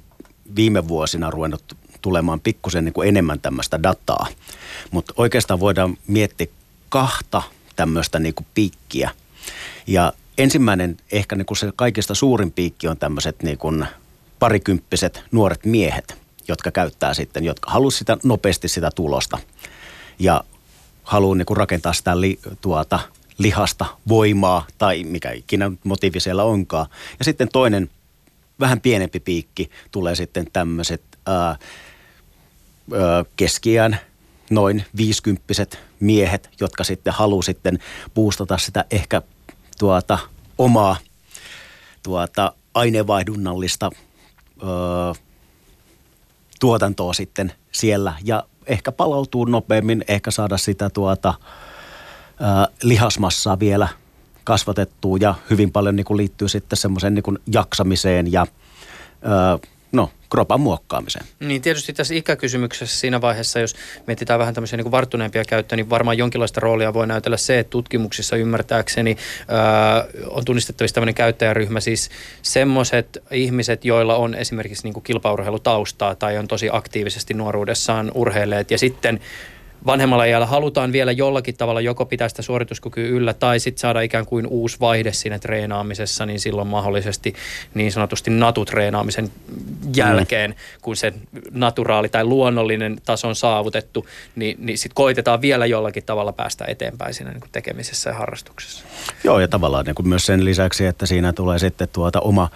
[0.56, 4.28] viime vuosina ruvennut tulemaan pikkusen niin enemmän tämmöistä dataa.
[4.92, 6.48] Mutta oikeastaan voidaan miettiä
[6.90, 7.42] kahta
[7.76, 9.12] tämmöistä niin piikkiä.
[9.88, 13.86] Ja ensimmäinen, ehkä niin se kaikista suurin piikki on tämmöiset niin
[14.40, 16.18] parikymppiset nuoret miehet,
[16.48, 19.38] jotka käyttää sitten, jotka haluaisivat sitä nopeasti sitä tulosta
[20.20, 20.44] ja
[21.04, 23.00] haluaa niin rakentaa sitä li, tuota,
[23.38, 26.88] lihasta, voimaa tai mikä ikinä motiivi siellä onkaan.
[27.20, 27.90] Ja sitten toinen
[28.60, 31.02] vähän pienempi piikki tulee sitten tämmöiset
[33.36, 34.00] keskiään
[34.50, 37.80] noin viisikymppiset miehet, jotka sitten haluaa sitten
[38.16, 39.22] boostata sitä ehkä
[39.80, 40.18] tuota
[40.58, 40.96] omaa
[42.04, 43.92] tuota aineenvaihdunnallista
[46.60, 48.14] tuotantoa sitten siellä.
[48.24, 53.88] Ja ehkä palautuu nopeammin, ehkä saada sitä tuota ö, lihasmassaa vielä
[54.50, 58.48] kasvatettua ja hyvin paljon niin kuin liittyy sitten semmoiseen niin jaksamiseen ja
[59.24, 61.26] ö, no, kropan muokkaamiseen.
[61.40, 63.76] Niin tietysti tässä ikäkysymyksessä siinä vaiheessa, jos
[64.08, 68.36] mietitään vähän tämmöisiä niin varttuneempia käyttöä, niin varmaan jonkinlaista roolia voi näytellä se, että tutkimuksissa
[68.36, 72.10] ymmärtääkseni ää, on tunnistettavissa tämmöinen käyttäjäryhmä, siis
[72.42, 79.20] semmoiset ihmiset, joilla on esimerkiksi niin kilpaurheilutaustaa tai on tosi aktiivisesti nuoruudessaan urheilleet ja sitten
[79.86, 84.26] vanhemmalla iällä halutaan vielä jollakin tavalla joko pitää sitä suorituskykyä yllä tai sitten saada ikään
[84.26, 87.34] kuin uusi vaihde siinä treenaamisessa, niin silloin mahdollisesti
[87.74, 89.32] niin sanotusti natutreenaamisen
[89.96, 90.56] jälkeen, mm.
[90.82, 91.14] kun se
[91.52, 97.14] naturaali tai luonnollinen taso on saavutettu, niin, niin sitten koitetaan vielä jollakin tavalla päästä eteenpäin
[97.14, 98.86] siinä niin kuin tekemisessä ja harrastuksessa.
[99.24, 102.50] Joo, ja tavallaan niin kuin myös sen lisäksi, että siinä tulee sitten tuota oma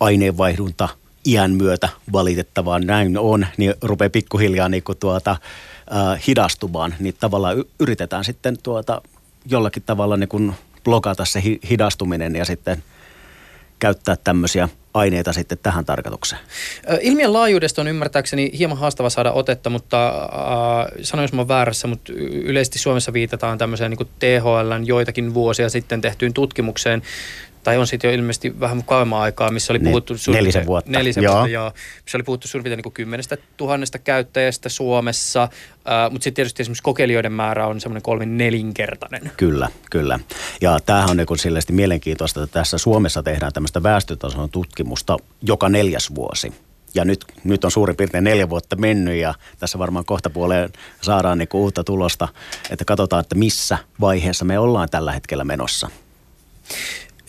[0.00, 0.88] aineenvaihdunta
[1.26, 5.36] iän myötä valitettavaan näin on, niin rupeaa pikkuhiljaa niin kuin tuota,
[6.26, 9.02] hidastumaan, niin tavallaan yritetään sitten tuota,
[9.46, 12.82] jollakin tavalla niin kuin blokata se hi- hidastuminen ja sitten
[13.78, 16.42] käyttää tämmöisiä aineita sitten tähän tarkoitukseen.
[17.00, 22.12] Ilmiön laajuudesta on ymmärtääkseni hieman haastava saada otetta, mutta äh, sanoin, jos mä väärässä, mutta
[22.32, 27.02] yleisesti Suomessa viitataan tämmöiseen niin THLn joitakin vuosia sitten tehtyyn tutkimukseen,
[27.62, 30.14] tai on sitten jo ilmeisesti vähän kauemman aikaa, missä oli puhuttu...
[30.14, 30.90] Ne, nelisen vuotta.
[30.90, 31.34] Nelisen joo.
[31.34, 31.72] vuotta, joo.
[32.04, 37.32] Missä oli puhuttu suurin niin kymmenestä tuhannesta käyttäjästä Suomessa, äh, mutta sitten tietysti esimerkiksi kokeilijoiden
[37.32, 39.32] määrä on semmoinen kolmin nelinkertainen.
[39.36, 40.18] Kyllä, kyllä.
[40.60, 46.14] Ja tämähän on niin silleesti mielenkiintoista, että tässä Suomessa tehdään tämmöistä väestötason tutkimusta joka neljäs
[46.14, 46.52] vuosi.
[46.94, 50.70] Ja nyt, nyt on suurin piirtein neljä vuotta mennyt ja tässä varmaan kohta puoleen
[51.00, 52.28] saadaan niin uutta tulosta,
[52.70, 55.90] että katsotaan, että missä vaiheessa me ollaan tällä hetkellä menossa.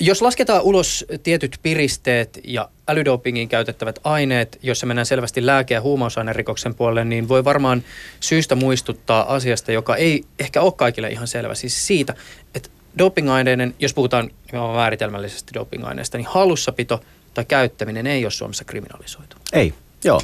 [0.03, 6.75] Jos lasketaan ulos tietyt piristeet ja älydopingin käytettävät aineet, jossa mennään selvästi lääke- ja huumausainerikoksen
[6.75, 7.83] puolelle, niin voi varmaan
[8.19, 11.55] syystä muistuttaa asiasta, joka ei ehkä ole kaikille ihan selvä.
[11.55, 12.15] Siis siitä,
[12.55, 14.31] että dopingaineiden, jos puhutaan
[14.75, 17.01] määritelmällisesti dopingaineista, niin hallussapito
[17.33, 19.37] tai käyttäminen ei ole Suomessa kriminalisoitu.
[19.53, 20.21] Ei, joo.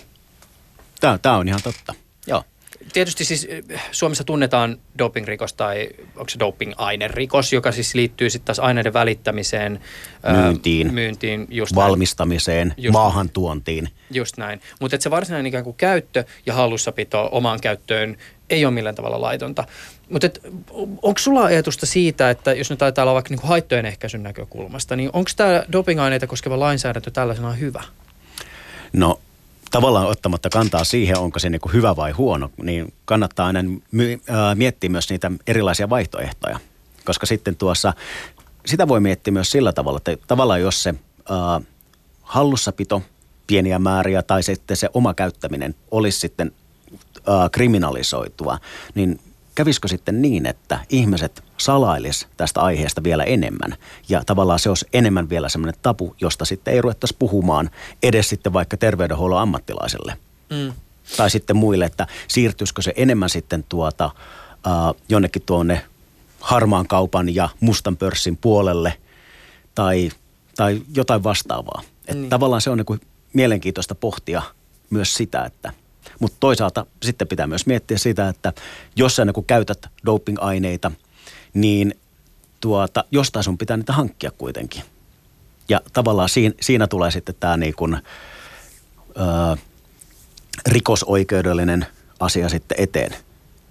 [1.22, 1.94] Tämä, on ihan totta,
[2.93, 8.60] tietysti siis eh, Suomessa tunnetaan dopingrikos tai onko se doping-ainerikos, joka siis liittyy sitten taas
[8.60, 9.80] aineiden välittämiseen.
[10.43, 13.89] Myyntiin, myyntiin just valmistamiseen, just, maahantuontiin.
[14.12, 14.62] Just näin.
[14.80, 18.17] Mutta se varsinainen ikään kuin käyttö ja hallussapito omaan käyttöön
[18.50, 19.63] ei ole millään tavalla laitonta.
[20.10, 20.28] Mutta
[21.02, 25.32] onko sulla ajatusta siitä, että jos nyt ajatellaan vaikka niinku haittojen ehkäisyn näkökulmasta, niin onko
[25.36, 27.84] tämä dopingaineita koskeva lainsäädäntö tällaisena hyvä?
[28.93, 29.19] No
[29.71, 33.60] tavallaan ottamatta kantaa siihen, onko se niin hyvä vai huono, niin kannattaa aina
[33.91, 36.60] my, ää, miettiä myös niitä erilaisia vaihtoehtoja.
[37.06, 37.93] Koska sitten tuossa,
[38.65, 40.95] sitä voi miettiä myös sillä tavalla, että tavallaan jos se
[41.30, 41.62] ää,
[42.21, 43.01] hallussapito,
[43.47, 46.51] pieniä määriä tai sitten se oma käyttäminen olisi sitten
[47.27, 48.60] ää, kriminalisoitua,
[48.95, 49.19] niin
[49.58, 53.76] kävisikö sitten niin, että ihmiset salailis tästä aiheesta vielä enemmän
[54.10, 57.70] ja tavallaan se olisi enemmän vielä semmoinen tapu, josta sitten ei ruvettaisi puhumaan
[58.04, 60.17] edes sitten vaikka terveydenhuollon ammattilaiselle.
[60.50, 60.74] Mm.
[61.17, 64.06] Tai sitten muille, että siirtyisikö se enemmän sitten tuota,
[64.67, 65.82] äh, jonnekin tuonne
[66.39, 68.93] harmaan kaupan ja mustan pörssin puolelle
[69.76, 70.12] tai,
[70.56, 71.82] tai jotain vastaavaa.
[72.00, 72.30] Että niin.
[72.30, 73.02] Tavallaan se on niin kuin
[73.34, 74.41] mielenkiintoista pohtia
[74.89, 75.74] myös sitä, että–
[76.20, 78.54] mutta toisaalta sitten pitää myös miettiä sitä, että
[78.96, 80.91] jos sä niin käytät doping-aineita,
[81.54, 82.00] niin
[82.62, 84.84] tuota, jostain sun pitää niitä hankkia kuitenkin.
[85.70, 87.98] Ja tavallaan siinä, siinä tulee sitten tämä niin kuin,
[89.17, 89.58] ö,
[90.67, 91.86] rikosoikeudellinen
[92.20, 93.15] asia sitten eteen.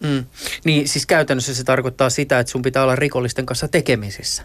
[0.01, 0.25] Mm.
[0.65, 4.45] Niin siis käytännössä se tarkoittaa sitä, että sun pitää olla rikollisten kanssa tekemisissä.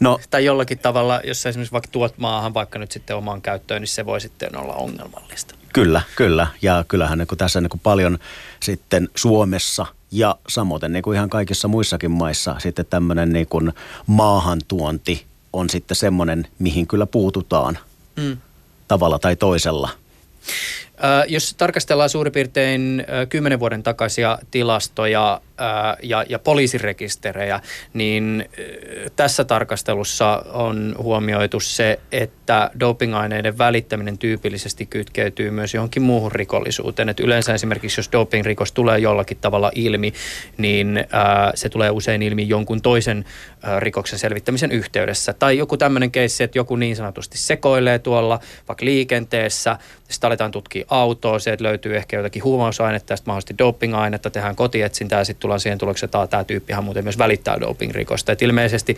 [0.00, 3.82] No, tai jollakin tavalla, jos sä esimerkiksi vaikka tuot maahan vaikka nyt sitten omaan käyttöön,
[3.82, 5.54] niin se voi sitten olla ongelmallista.
[5.72, 6.46] Kyllä, kyllä.
[6.62, 8.18] Ja kyllähän niin kuin tässä niin kuin paljon
[8.62, 13.72] sitten Suomessa ja samoin niin kuin ihan kaikissa muissakin maissa sitten tämmöinen niin kuin
[14.06, 17.78] maahantuonti on sitten semmoinen, mihin kyllä puututaan
[18.16, 18.36] mm.
[18.88, 19.90] tavalla tai toisella.
[21.28, 25.40] Jos tarkastellaan suurin piirtein kymmenen vuoden takaisia tilastoja
[26.02, 27.60] ja, ja poliisirekisterejä,
[27.94, 28.48] niin
[29.16, 37.08] tässä tarkastelussa on huomioitu se, että dopingaineiden välittäminen tyypillisesti kytkeytyy myös johonkin muuhun rikollisuuteen.
[37.08, 40.12] Et yleensä esimerkiksi jos dopingrikos tulee jollakin tavalla ilmi,
[40.56, 41.04] niin
[41.54, 43.24] se tulee usein ilmi jonkun toisen
[43.78, 45.32] rikoksen selvittämisen yhteydessä.
[45.32, 49.78] Tai joku tämmöinen keissi, että joku niin sanotusti sekoilee tuolla vaikka liikenteessä,
[50.08, 55.24] sitten aletaan tutkia autoa, sieltä löytyy ehkä jotakin huumausainetta sitten mahdollisesti dopingainetta, tehdään kotietsintää ja
[55.24, 58.32] sitten tullaan siihen tulokseen, että tämä tyyppihan muuten myös välittää dopingrikosta.
[58.32, 58.96] Et ilmeisesti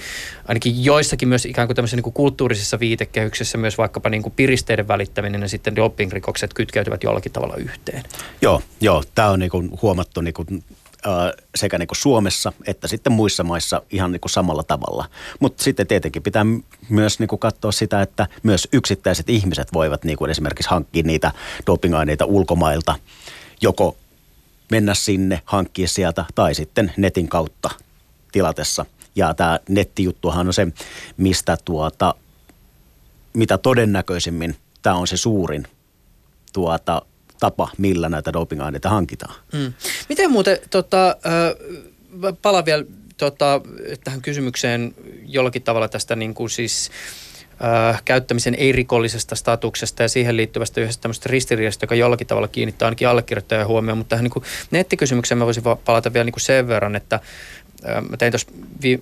[0.48, 4.88] ainakin joissakin myös ikään kuin tämmöisessä niin kuin kulttuurisessa viitekehyksessä myös vaikkapa niin kuin piristeiden
[4.88, 8.02] välittäminen ja sitten dopingrikokset kytkeytyvät jollakin tavalla yhteen.
[8.42, 10.64] Joo, joo tämä on niin kuin huomattu niin kuin
[11.54, 15.04] sekä niin kuin Suomessa että sitten muissa maissa ihan niin kuin samalla tavalla.
[15.40, 16.46] Mutta sitten tietenkin pitää
[16.88, 21.32] myös niin kuin katsoa sitä, että myös yksittäiset ihmiset voivat niin kuin esimerkiksi hankkia niitä
[21.66, 22.94] dopingaineita ulkomailta,
[23.62, 23.96] joko
[24.70, 27.70] mennä sinne, hankkia sieltä tai sitten netin kautta
[28.32, 28.86] tilatessa.
[29.16, 30.68] Ja tämä nettijuttuhan on se,
[31.16, 32.14] mistä tuota,
[33.34, 35.66] mitä todennäköisimmin tämä on se suurin
[36.52, 37.02] tuota,
[37.40, 39.34] tapa, millä näitä dopingaineita hankitaan.
[39.52, 39.72] Mm.
[40.08, 41.16] Miten muuten, tota,
[42.42, 42.84] palaan vielä
[43.16, 43.60] tota,
[44.04, 44.94] tähän kysymykseen
[45.26, 46.90] jollakin tavalla tästä niin kuin siis
[47.64, 53.08] äh, käyttämisen ei-rikollisesta statuksesta ja siihen liittyvästä yhdestä tämmöistä ristiriidasta, joka jollakin tavalla kiinnittää ainakin
[53.08, 56.96] allekirjoittajan huomioon, mutta tähän niin kuin nettikysymykseen mä voisin palata vielä niin kuin sen verran,
[56.96, 57.20] että
[58.10, 58.48] Mä tein tuossa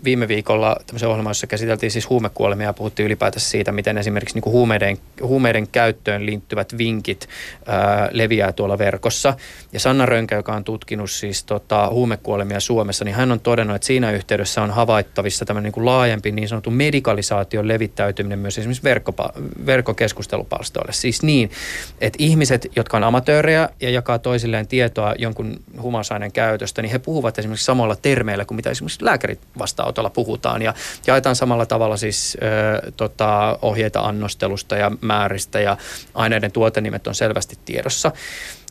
[0.05, 4.43] viime viikolla tämmöisen ohjelman, jossa käsiteltiin siis huumekuolemia ja puhuttiin ylipäätänsä siitä, miten esimerkiksi niin
[4.43, 7.29] kuin huumeiden, huumeiden käyttöön liittyvät vinkit
[7.67, 9.35] ää, leviää tuolla verkossa.
[9.73, 13.87] Ja Sanna Rönkä, joka on tutkinut siis tota, huumekuolemia Suomessa, niin hän on todennut, että
[13.87, 19.33] siinä yhteydessä on havaittavissa tämmöinen niin kuin laajempi niin sanottu medikalisaation levittäytyminen myös esimerkiksi verkkopa,
[19.67, 20.93] verkkokeskustelupalstoille.
[20.93, 21.51] Siis niin,
[22.01, 27.39] että ihmiset, jotka on amatöörejä ja jakaa toisilleen tietoa jonkun huumausaineen käytöstä, niin he puhuvat
[27.39, 30.63] esimerkiksi samalla termeillä kuin mitä esimerkiksi lääkärit vastaanotolla puhutaan.
[30.63, 30.75] Ja
[31.07, 35.77] jaetaan samalla tavalla siis ö, tota, ohjeita annostelusta ja määristä ja
[36.15, 38.13] aineiden tuotenimet on selvästi tiedossa.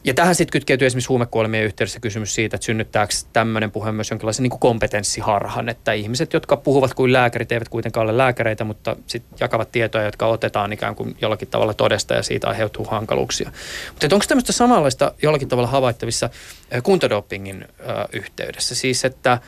[0.03, 4.43] Ja tähän sitten kytkeytyy esimerkiksi huumekuolemien yhteydessä kysymys siitä, että synnyttääkö tämmöinen puhe myös jonkinlaisen
[4.43, 9.37] niin kuin kompetenssiharhan, että ihmiset, jotka puhuvat kuin lääkärit, eivät kuitenkaan ole lääkäreitä, mutta sitten
[9.39, 13.51] jakavat tietoja, jotka otetaan ikään kuin jollakin tavalla todesta ja siitä aiheutuu hankaluuksia.
[13.89, 16.29] Mutta onko tämmöistä samanlaista jollakin tavalla havaittavissa
[16.83, 17.67] kuntodopingin
[18.13, 18.75] yhteydessä?
[18.75, 19.39] Siis, että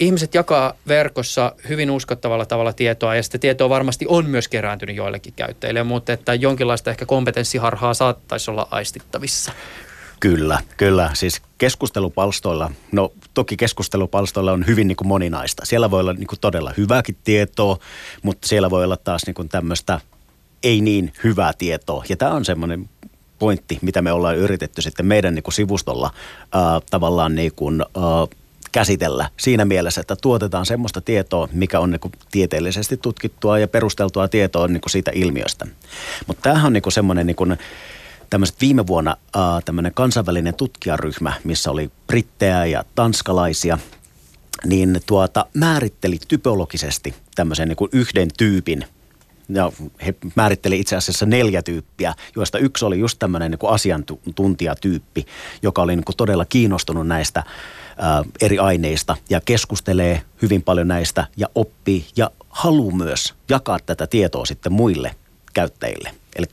[0.00, 5.32] ihmiset jakaa verkossa hyvin uskottavalla tavalla tietoa ja sitä tietoa varmasti on myös kerääntynyt joillekin
[5.36, 9.52] käyttäjille, mutta että jonkinlaista ehkä kompetenssiharhaa saattaisi olla aistittavissa.
[10.20, 11.10] Kyllä, kyllä.
[11.14, 15.66] Siis keskustelupalstoilla, no toki keskustelupalstoilla on hyvin niin kuin moninaista.
[15.66, 17.78] Siellä voi olla niin kuin todella hyvääkin tietoa,
[18.22, 20.00] mutta siellä voi olla taas niin kuin tämmöistä
[20.62, 22.04] ei niin hyvää tietoa.
[22.08, 22.88] Ja tämä on semmoinen
[23.38, 26.10] pointti, mitä me ollaan yritetty sitten meidän niin kuin sivustolla
[26.52, 28.39] ää, tavallaan niin kuin, ää,
[28.72, 34.28] käsitellä siinä mielessä, että tuotetaan semmoista tietoa, mikä on niin kuin tieteellisesti tutkittua ja perusteltua
[34.28, 35.66] tietoa niin kuin siitä ilmiöstä.
[36.26, 37.58] Mutta tämähän on niin kuin semmoinen niin kuin,
[38.60, 43.78] viime vuonna äh, tämmöinen kansainvälinen tutkijaryhmä, missä oli brittejä ja tanskalaisia,
[44.66, 48.84] niin tuota, määritteli typologisesti tämmöisen niin kuin yhden tyypin
[49.48, 49.72] ja
[50.06, 55.26] he määritteli itse asiassa neljä tyyppiä, joista yksi oli just tämmöinen niin asiantuntijatyyppi,
[55.62, 57.54] joka oli niin kuin todella kiinnostunut näistä ää,
[58.40, 64.44] eri aineista ja keskustelee hyvin paljon näistä ja oppii ja haluaa myös jakaa tätä tietoa
[64.44, 65.14] sitten muille
[65.54, 66.10] käyttäjille.
[66.36, 66.46] Eli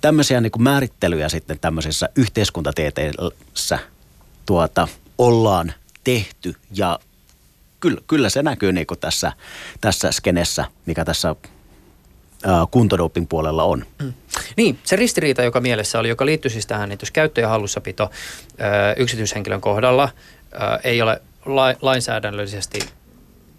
[0.00, 3.78] tämmöisiä niin kuin määrittelyjä sitten tämmöisessä yhteiskuntatieteessä
[4.46, 5.72] tuota, ollaan
[6.04, 6.98] tehty ja
[7.80, 9.32] kyllä, kyllä se näkyy niin kuin tässä,
[9.80, 11.36] tässä skenessä, mikä tässä
[12.70, 13.86] kuntodoping puolella on.
[14.02, 14.12] Mm.
[14.56, 18.10] Niin, se ristiriita, joka mielessä oli, joka liittyy siis tähän, että jos käyttö- ja hallussapito
[18.96, 20.08] yksityishenkilön kohdalla
[20.84, 22.78] ei ole la, lainsäädännöllisesti,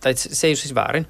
[0.02, 1.08] tai se ei ole siis väärin,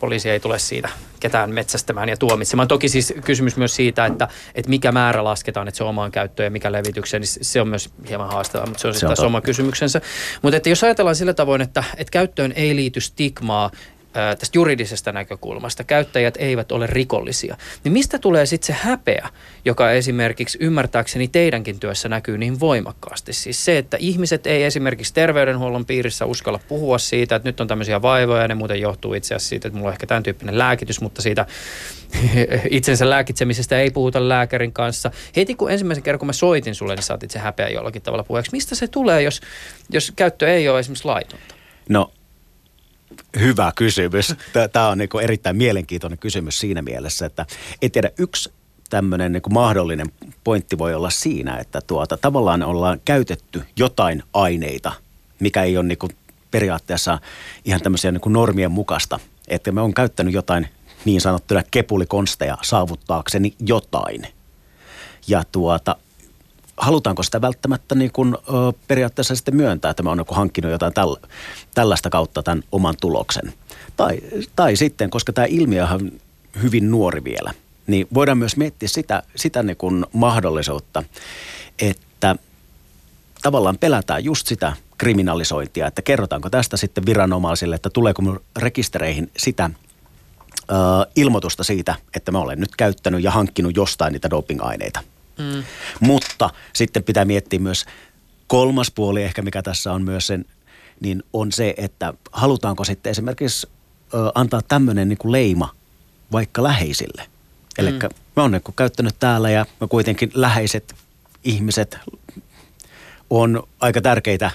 [0.00, 0.88] poliisi ei tule siitä
[1.24, 2.68] ketään metsästämään ja tuomitsemaan.
[2.68, 6.44] Toki siis kysymys myös siitä, että, että mikä määrä lasketaan, että se on omaan käyttöön
[6.44, 9.40] ja mikä levitykseen, niin se on myös hieman haastavaa, mutta se on, se on oma
[9.40, 10.00] kysymyksensä.
[10.42, 13.70] Mutta että jos ajatellaan sillä tavoin, että, että käyttöön ei liity stigmaa,
[14.38, 19.28] tästä juridisesta näkökulmasta, käyttäjät eivät ole rikollisia, niin mistä tulee sitten se häpeä,
[19.64, 23.32] joka esimerkiksi ymmärtääkseni teidänkin työssä näkyy niin voimakkaasti?
[23.32, 28.02] Siis se, että ihmiset ei esimerkiksi terveydenhuollon piirissä uskalla puhua siitä, että nyt on tämmöisiä
[28.02, 31.00] vaivoja ja ne muuten johtuu itse asiassa siitä, että mulla on ehkä tämän tyyppinen lääkitys,
[31.00, 31.46] mutta siitä
[32.70, 35.10] itsensä lääkitsemisestä ei puhuta lääkärin kanssa.
[35.36, 38.52] Heti kun ensimmäisen kerran, kun mä soitin sulle, niin saatit se häpeä jollakin tavalla puheeksi.
[38.52, 39.40] Mistä se tulee, jos,
[39.90, 41.54] jos käyttö ei ole esimerkiksi laitonta?
[41.88, 42.10] No
[43.38, 44.34] Hyvä kysymys.
[44.72, 47.46] Tämä on niin erittäin mielenkiintoinen kysymys siinä mielessä, että
[47.82, 48.52] en tiedä, yksi
[48.90, 50.06] tämmöinen niin mahdollinen
[50.44, 54.92] pointti voi olla siinä, että tuota, tavallaan ollaan käytetty jotain aineita,
[55.40, 56.12] mikä ei ole niin kuin
[56.50, 57.18] periaatteessa
[57.64, 59.20] ihan tämmöisiä niin kuin normien mukaista.
[59.48, 60.68] Että me on käyttänyt jotain
[61.04, 64.26] niin sanottuja kepulikonsteja saavuttaakseni jotain.
[65.26, 65.96] Ja tuota,
[66.76, 68.36] halutaanko sitä välttämättä niin kuin,
[68.88, 71.16] periaatteessa sitten myöntää, että mä niin hankkinut jotain täl,
[71.74, 73.52] tällaista kautta tämän oman tuloksen.
[73.96, 74.20] Tai,
[74.56, 76.12] tai sitten, koska tämä ilmiö on
[76.62, 77.54] hyvin nuori vielä,
[77.86, 81.02] niin voidaan myös miettiä sitä, sitä niin kuin mahdollisuutta,
[81.78, 82.36] että
[83.42, 88.22] tavallaan pelätään just sitä kriminalisointia, että kerrotaanko tästä sitten viranomaisille, että tuleeko
[88.56, 89.70] rekistereihin sitä
[90.70, 90.74] ö,
[91.16, 95.00] ilmoitusta siitä, että mä olen nyt käyttänyt ja hankkinut jostain niitä dopingaineita.
[95.38, 95.64] Mm.
[96.00, 97.84] Mutta sitten pitää miettiä myös
[98.46, 100.44] kolmas puoli ehkä, mikä tässä on myös sen,
[101.00, 103.66] niin on se, että halutaanko sitten esimerkiksi
[104.14, 105.72] ö, antaa tämmöinen niin leima
[106.32, 107.26] vaikka läheisille.
[107.78, 107.98] Eli mm.
[108.36, 110.94] mä oon niin käyttänyt täällä ja mä kuitenkin läheiset
[111.44, 111.98] ihmiset
[113.30, 114.50] on aika tärkeitä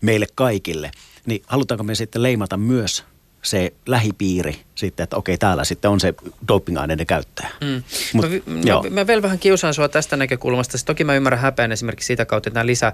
[0.00, 0.90] meille kaikille.
[1.26, 3.04] Niin halutaanko me sitten leimata myös
[3.46, 6.14] se lähipiiri sitten, että okei, täällä sitten on se
[6.48, 7.48] dopingaineiden käyttäjä.
[7.60, 7.82] Mm.
[8.12, 10.72] Mut, mä, mä, mä vielä vähän kiusaan sua tästä näkökulmasta.
[10.72, 12.92] Siis toki mä ymmärrän häpeän esimerkiksi sitä kautta, että nämä lisä,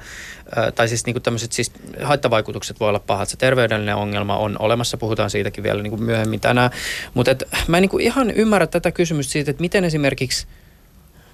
[0.74, 3.28] tai siis niinku tämmöiset siis haittavaikutukset voi olla pahat.
[3.28, 6.70] Se terveydellinen ongelma on olemassa, puhutaan siitäkin vielä niinku myöhemmin tänään.
[7.14, 7.36] Mutta
[7.68, 10.46] mä en niinku ihan ymmärrä tätä kysymystä siitä, että miten esimerkiksi–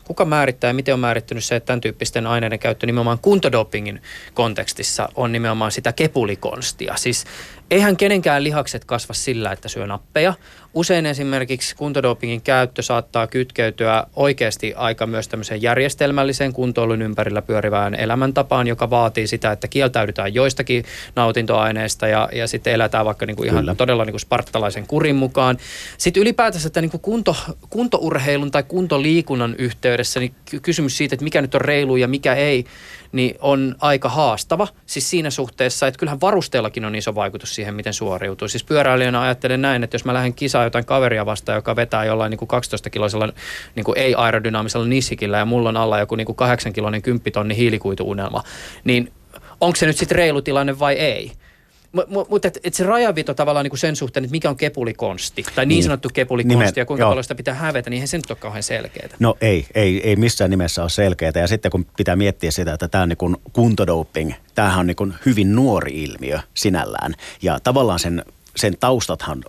[0.08, 4.02] kuka määrittää ja miten on määrittynyt se, että tämän tyyppisten aineiden käyttö nimenomaan kuntodopingin
[4.34, 6.96] kontekstissa on nimenomaan sitä kepulikonstia.
[6.96, 7.24] Siis
[7.70, 10.34] eihän kenenkään lihakset kasva sillä, että syö nappeja.
[10.74, 18.66] Usein esimerkiksi kuntodopingin käyttö saattaa kytkeytyä oikeasti aika myös tämmöiseen järjestelmälliseen kuntoilun ympärillä pyörivään elämäntapaan,
[18.66, 20.84] joka vaatii sitä, että kieltäydytään joistakin
[21.16, 23.74] nautintoaineista ja, ja sitten elätään vaikka niinku ihan Kyllä.
[23.74, 25.58] todella niinku spartalaisen kurin mukaan.
[25.98, 27.36] Sitten ylipäätänsä että niinku kunto,
[27.70, 32.64] kuntourheilun tai kuntoliikunnan yhteydessä niin kysymys siitä, että mikä nyt on reilu ja mikä ei,
[33.12, 34.68] niin on aika haastava.
[34.86, 38.48] Siis siinä suhteessa, että kyllähän varusteellakin on iso vaikutus siihen, miten suoriutuu.
[38.48, 42.30] Siis pyöräilijänä ajattelen näin, että jos mä lähden kisaan jotain kaveria vastaan, joka vetää jollain
[42.30, 43.32] niin kuin 12-kiloisella
[43.74, 48.42] niin ei-aerodynaamisella nissikillä ja mulla on alla joku niin kuin 8-kiloinen kymppitonni hiilikuituunelma,
[48.84, 49.12] niin
[49.60, 51.32] onko se nyt sitten reilu tilanne vai ei?
[52.28, 55.66] Mutta et, et se rajavito tavallaan niin kuin sen suhteen, että mikä on kepulikonsti, tai
[55.66, 57.10] niin, niin sanottu kepulikonsti, Nimen, ja kuinka joo.
[57.10, 59.08] paljon sitä pitää hävetä, niin eihän se nyt ole kauhean selkeää.
[59.18, 61.32] No ei, ei, ei missään nimessä ole selkeää.
[61.34, 65.54] Ja sitten kun pitää miettiä sitä, että tämä on niin kuntodoping, tämähän on niin hyvin
[65.54, 67.14] nuori ilmiö sinällään.
[67.42, 68.24] Ja tavallaan sen,
[68.56, 69.44] sen taustathan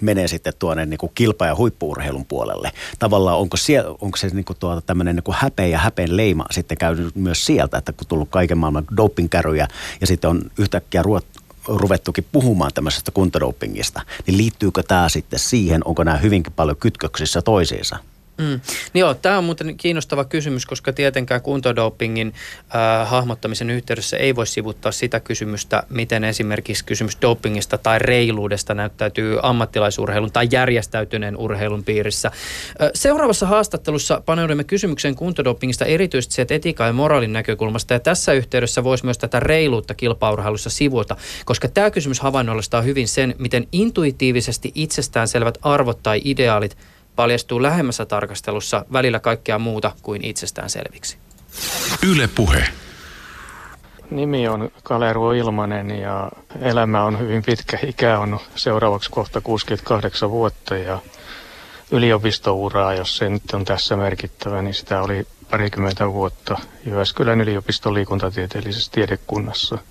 [0.00, 2.72] menee sitten tuonne niin kuin kilpa- ja huippuurheilun puolelle.
[2.98, 6.46] Tavallaan onko, siellä, onko se niin kuin tuota tämmöinen niin kuin häpeä ja häpeen leima
[6.50, 9.68] sitten käynyt myös sieltä, että kun tullut kaiken maailman dopingkäryjä
[10.00, 11.26] ja sitten on yhtäkkiä ruot,
[11.68, 17.96] ruvettukin puhumaan tämmöisestä kuntodopingista, niin liittyykö tämä sitten siihen, onko nämä hyvinkin paljon kytköksissä toisiinsa?
[18.40, 18.60] Mm.
[18.92, 22.34] Niin joo, tämä on muuten kiinnostava kysymys, koska tietenkään kuntodopingin
[22.74, 29.38] äh, hahmottamisen yhteydessä ei voi sivuttaa sitä kysymystä, miten esimerkiksi kysymys dopingista tai reiluudesta näyttäytyy
[29.42, 32.28] ammattilaisurheilun tai järjestäytyneen urheilun piirissä.
[32.28, 38.84] Äh, seuraavassa haastattelussa paneudumme kysymykseen kuntodopingista erityisesti sieltä etiikan ja moraalin näkökulmasta, ja tässä yhteydessä
[38.84, 45.58] voisi myös tätä reiluutta kilpaurheilussa sivuota, koska tämä kysymys havainnollistaa hyvin sen, miten intuitiivisesti itsestäänselvät
[45.62, 46.76] arvot tai ideaalit–
[47.16, 51.16] paljastuu lähemmässä tarkastelussa välillä kaikkea muuta kuin itsestään selviksi.
[52.06, 52.68] Yle Puhe.
[54.10, 57.78] Nimi on Kaleru Ilmanen ja elämä on hyvin pitkä.
[57.86, 60.98] Ikä on seuraavaksi kohta 68 vuotta ja
[61.90, 68.92] yliopistouraa, jos se nyt on tässä merkittävä, niin sitä oli parikymmentä vuotta Jyväskylän yliopiston liikuntatieteellisessä
[68.92, 69.78] tiedekunnassa–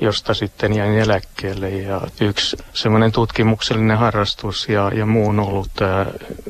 [0.00, 1.70] josta sitten jäin eläkkeelle.
[1.70, 6.06] Ja yksi semmoinen tutkimuksellinen harrastus ja, ja muu on ollut tämä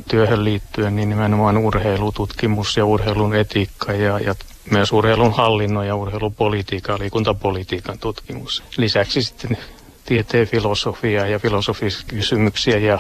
[0.09, 4.35] työhön liittyen niin nimenomaan urheilututkimus ja urheilun etiikka ja, ja
[4.71, 8.63] myös urheilun hallinnon ja urheilupolitiikan, liikuntapolitiikan tutkimus.
[8.77, 9.59] Lisäksi sitten
[10.05, 12.99] tieteen filosofia ja filosofisia kysymyksiä ja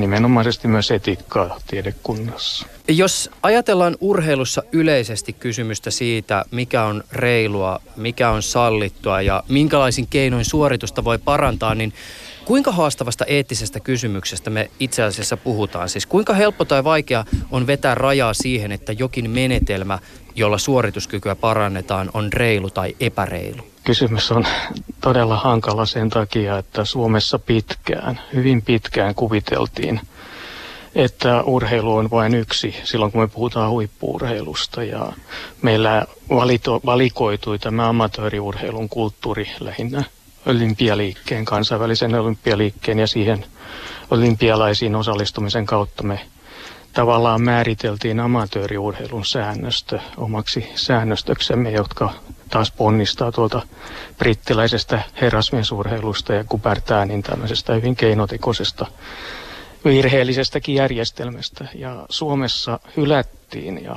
[0.00, 2.66] nimenomaisesti myös etiikkaa tiedekunnassa.
[2.88, 10.44] Jos ajatellaan urheilussa yleisesti kysymystä siitä, mikä on reilua, mikä on sallittua ja minkälaisin keinoin
[10.44, 11.92] suoritusta voi parantaa, niin
[12.44, 15.88] kuinka haastavasta eettisestä kysymyksestä me itse asiassa puhutaan?
[15.88, 19.98] Siis kuinka helppo tai vaikea on vetää rajaa siihen, että jokin menetelmä,
[20.34, 23.62] jolla suorituskykyä parannetaan, on reilu tai epäreilu?
[23.88, 24.44] Kysymys on
[25.00, 30.00] todella hankala sen takia, että Suomessa pitkään, hyvin pitkään kuviteltiin,
[30.94, 34.84] että urheilu on vain yksi silloin, kun me puhutaan huippuurheilusta.
[34.84, 35.12] Ja
[35.62, 40.04] meillä valito, valikoitui tämä amatööriurheilun kulttuuri lähinnä
[40.46, 43.44] olympialiikkeen, kansainvälisen olympialiikkeen ja siihen
[44.10, 46.20] olympialaisiin osallistumisen kautta me
[46.98, 52.12] tavallaan määriteltiin amatööriurheilun säännöstö omaksi säännöstöksemme, jotka
[52.50, 53.62] taas ponnistaa tuolta
[54.18, 58.86] brittiläisestä herrasmiesurheilusta ja kupertäänin tämmöisestä hyvin keinotekoisesta
[59.84, 61.64] virheellisestäkin järjestelmästä.
[61.74, 63.96] Ja Suomessa hylättiin ja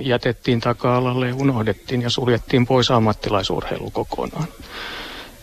[0.00, 4.48] jätettiin taka-alalle unohdettiin ja suljettiin pois ammattilaisurheilu kokonaan.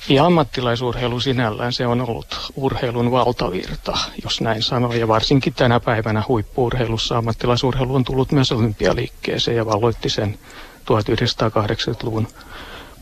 [0.10, 4.94] Ja ammattilaisurheilu sinällään se on ollut urheilun valtavirta, jos näin sanoo.
[4.94, 10.40] Ja varsinkin tänä päivänä huippuurheilussa ammattilaisurheilu on tullut myös olympialiikkeeseen ja valloitti sen
[10.80, 12.28] 1980-luvun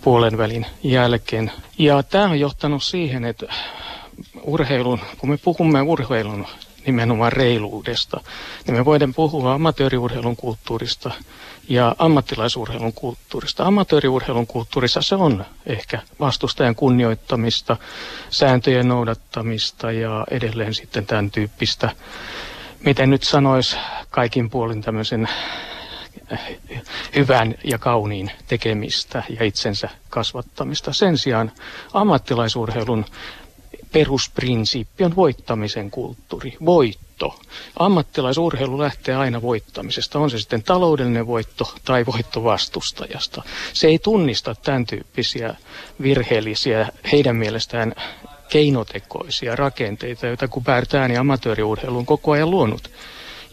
[0.02, 1.52] puolen välin jälkeen.
[1.78, 3.46] Ja tämä on johtanut siihen, että
[4.44, 6.48] urheilun, kun me puhumme urheilun
[6.86, 8.22] nimenomaan reiluudesta,
[8.68, 11.12] niin me voidaan puhua amatööriurheilun kulttuurista
[11.70, 13.66] ja ammattilaisurheilun kulttuurista.
[13.66, 17.78] Amatööriurheilun kulttuurissa se on ehkä vastustajan kunnioittamista,
[18.30, 21.90] sääntöjen noudattamista ja edelleen sitten tämän tyyppistä,
[22.86, 23.78] miten nyt sanois
[24.10, 25.28] kaikin puolin tämmöisen
[27.16, 30.94] hyvän ja kauniin tekemistä ja itsensä kasvattamista.
[30.94, 31.52] Sen sijaan
[31.94, 33.06] ammattilaisurheilun
[33.94, 37.40] perusprinsiippi on voittamisen kulttuuri, voitto.
[37.80, 43.44] Ammattilaisurheilu lähtee aina voittamisesta, on se sitten taloudellinen voitto tai voitto vastustajasta.
[43.74, 45.56] Se ei tunnista tämän tyyppisiä
[46.02, 47.96] virheellisiä, heidän mielestään
[48.50, 52.92] keinotekoisia rakenteita, joita päätään ja amatööriurheilu on koko ajan luonut.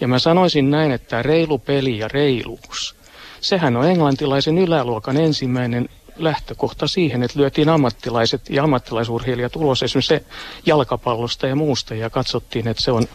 [0.00, 2.96] Ja mä sanoisin näin, että reilu peli ja reiluus,
[3.40, 5.88] sehän on englantilaisen yläluokan ensimmäinen
[6.24, 10.24] lähtökohta siihen, että lyötiin ammattilaiset ja ammattilaisurheilijat ulos esimerkiksi se
[10.66, 13.06] jalkapallosta ja muusta ja katsottiin, että se on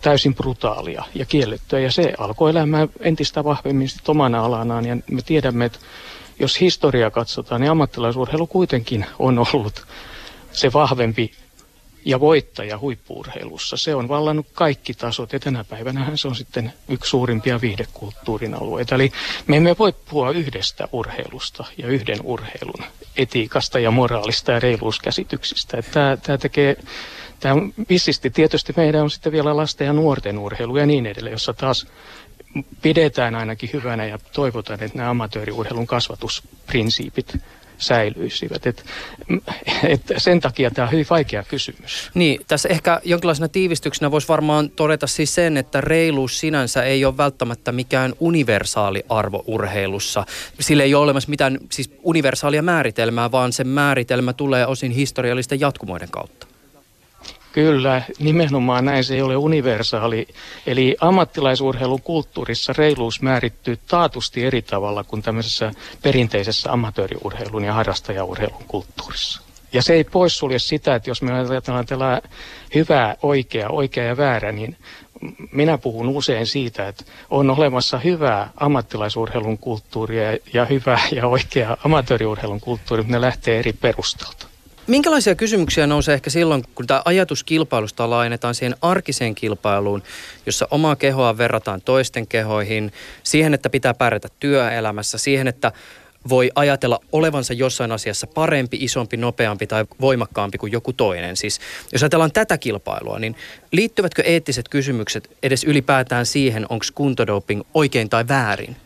[0.00, 1.80] täysin brutaalia ja kiellettyä.
[1.80, 4.86] Ja se alkoi elämään entistä vahvemmin omana alanaan.
[4.86, 5.78] Ja me tiedämme, että
[6.38, 9.86] jos historiaa katsotaan, niin ammattilaisurheilu kuitenkin on ollut
[10.52, 11.32] se vahvempi
[12.04, 13.76] ja voittaja huippuurheilussa.
[13.76, 18.94] Se on vallannut kaikki tasot ja tänä päivänä se on sitten yksi suurimpia viihdekulttuurin alueita.
[18.94, 19.12] Eli
[19.46, 22.84] me emme voi puhua yhdestä urheilusta ja yhden urheilun
[23.16, 25.82] etiikasta ja moraalista ja reiluuskäsityksistä.
[25.82, 26.76] Tämä, tämä tekee
[27.40, 27.54] Tämä
[27.88, 31.86] vissisti tietysti meidän on sitten vielä lasten ja nuorten urheilu ja niin edelleen, jossa taas
[32.82, 37.36] pidetään ainakin hyvänä ja toivotaan, että nämä amatööriurheilun kasvatusprinsiipit
[37.80, 38.66] säilyisivät.
[38.66, 38.84] Et,
[39.82, 42.10] et sen takia tämä on hyvin vaikea kysymys.
[42.14, 47.16] Niin, tässä ehkä jonkinlaisena tiivistyksenä voisi varmaan todeta siis sen, että reiluus sinänsä ei ole
[47.16, 50.26] välttämättä mikään universaali arvo urheilussa.
[50.60, 56.10] Sillä ei ole olemassa mitään siis universaalia määritelmää, vaan se määritelmä tulee osin historiallisten jatkumoiden
[56.10, 56.49] kautta.
[57.52, 60.28] Kyllä, nimenomaan näin se ei ole universaali.
[60.66, 65.72] Eli ammattilaisurheilun kulttuurissa reiluus määrittyy taatusti eri tavalla kuin tämmöisessä
[66.02, 69.40] perinteisessä amatööriurheilun ja harrastajaurheilun kulttuurissa.
[69.72, 72.20] Ja se ei poissulje sitä, että jos me ajatellaan tällä
[72.74, 74.76] hyvää, oikea, oikea ja väärä, niin
[75.52, 82.60] minä puhun usein siitä, että on olemassa hyvää ammattilaisurheilun kulttuuria ja hyvää ja oikeaa amatööriurheilun
[82.60, 84.49] kulttuuria, mutta ne lähtee eri perustalta.
[84.90, 90.02] Minkälaisia kysymyksiä nousee ehkä silloin, kun tämä ajatus kilpailusta laajennetaan siihen arkiseen kilpailuun,
[90.46, 95.72] jossa omaa kehoa verrataan toisten kehoihin, siihen, että pitää pärjätä työelämässä, siihen, että
[96.28, 101.36] voi ajatella olevansa jossain asiassa parempi, isompi, nopeampi tai voimakkaampi kuin joku toinen.
[101.36, 101.60] Siis
[101.92, 103.36] jos ajatellaan tätä kilpailua, niin
[103.72, 108.76] liittyvätkö eettiset kysymykset edes ylipäätään siihen, onko kuntodoping oikein tai väärin?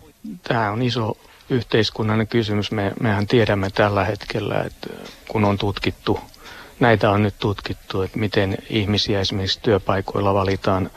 [0.42, 1.16] Tämä on iso
[1.50, 2.72] yhteiskunnallinen kysymys.
[2.72, 4.88] Me, mehän tiedämme tällä hetkellä, että
[5.28, 6.20] kun on tutkittu,
[6.80, 10.90] näitä on nyt tutkittu, että miten ihmisiä esimerkiksi työpaikoilla valitaan,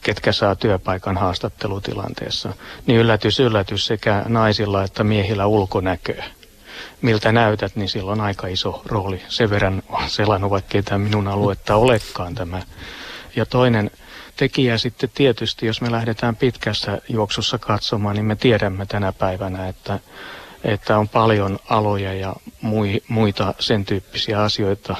[0.00, 2.52] ketkä saa työpaikan haastattelutilanteessa,
[2.86, 6.24] niin yllätys, yllätys sekä naisilla että miehillä ulkonäköä.
[7.02, 9.22] Miltä näytät, niin sillä on aika iso rooli.
[9.28, 12.62] Sen verran on selannut, vaikka tämä minun aluetta olekaan tämä.
[13.36, 13.90] Ja toinen
[14.36, 20.00] tekijä sitten tietysti, jos me lähdetään pitkässä juoksussa katsomaan, niin me tiedämme tänä päivänä, että,
[20.64, 24.96] että on paljon aloja ja mui, muita sen tyyppisiä asioita.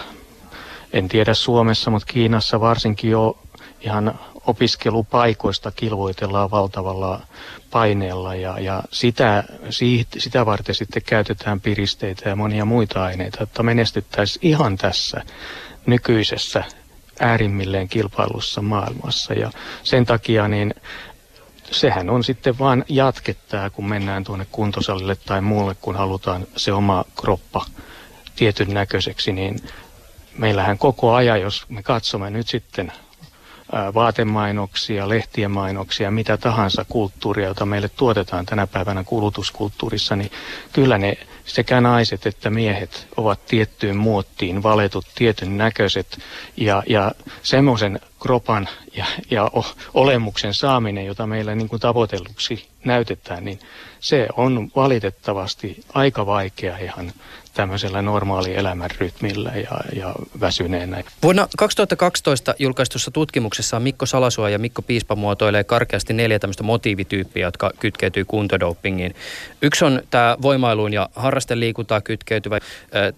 [0.92, 3.38] En tiedä Suomessa, mutta Kiinassa varsinkin jo
[3.80, 7.20] ihan opiskelupaikoista kilvoitellaan valtavalla
[7.70, 13.62] paineella ja, ja sitä, siitä, sitä varten sitten käytetään piristeitä ja monia muita aineita, että
[13.62, 15.22] menestyttäisiin ihan tässä
[15.86, 16.64] nykyisessä
[17.20, 19.34] äärimmilleen kilpailussa maailmassa.
[19.34, 19.50] Ja
[19.82, 20.74] sen takia niin
[21.70, 27.04] sehän on sitten vaan jatkettaa, kun mennään tuonne kuntosalille tai muulle, kun halutaan se oma
[27.20, 27.64] kroppa
[28.36, 29.56] tietyn näköiseksi, niin
[30.38, 32.92] meillähän koko ajan, jos me katsomme nyt sitten
[33.94, 40.30] vaatemainoksia, lehtien mainoksia, mitä tahansa kulttuuria, jota meille tuotetaan tänä päivänä kulutuskulttuurissa, niin
[40.72, 46.18] kyllä ne sekä naiset että miehet ovat tiettyyn muottiin valetut tietyn näköiset.
[46.56, 47.12] Ja, ja
[47.42, 49.50] semmoisen kropan ja, ja
[49.94, 53.58] olemuksen saaminen, jota meillä niin kuin tavoitelluksi näytetään, niin
[54.00, 57.12] se on valitettavasti aika vaikea ihan
[57.54, 61.02] tämmöisellä normaali elämän rytmillä ja, ja väsyneenä.
[61.22, 67.70] Vuonna 2012 julkaistussa tutkimuksessa Mikko Salasua ja Mikko Piispa muotoilee karkeasti neljä tämmöistä motiivityyppiä, jotka
[67.80, 69.14] kytkeytyy kuntodopingiin.
[69.62, 72.58] Yksi on tämä voimailuun ja harrasteliikuntaa kytkeytyvä,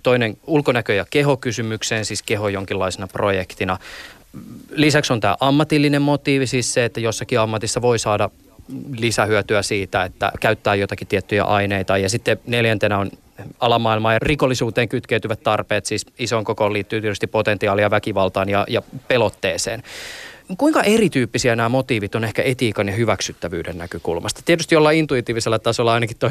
[0.03, 3.78] toinen ulkonäkö- ja kehokysymykseen, siis keho jonkinlaisena projektina.
[4.70, 8.30] Lisäksi on tämä ammatillinen motiivi, siis se, että jossakin ammatissa voi saada
[8.97, 11.99] lisähyötyä siitä, että käyttää jotakin tiettyjä aineita.
[11.99, 13.11] Ja sitten neljäntenä on
[13.61, 19.82] alamaailmaan ja rikollisuuteen kytkeytyvät tarpeet, siis isoon kokoon liittyy tietysti potentiaalia väkivaltaan ja, ja pelotteeseen.
[20.59, 24.43] Kuinka erityyppisiä nämä motiivit on ehkä etiikan ja hyväksyttävyyden näkökulmasta?
[24.45, 26.30] Tietysti jollain intuitiivisella tasolla ainakin toi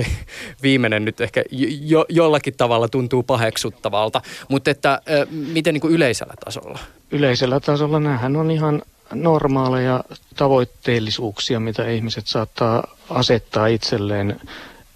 [0.64, 1.44] viimeinen nyt ehkä
[1.82, 6.80] jo, jollakin tavalla tuntuu paheksuttavalta, mutta että miten niin kuin yleisellä tasolla?
[7.12, 8.82] Yleisellä tasolla nämähän on ihan
[9.14, 10.04] normaaleja
[10.36, 14.40] tavoitteellisuuksia, mitä ihmiset saattaa asettaa itselleen.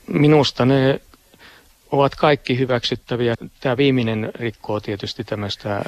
[0.08, 1.02] Minusta ne
[1.92, 3.36] ovat kaikki hyväksyttäviä.
[3.60, 5.84] Tämä viimeinen rikkoo tietysti tämmöistä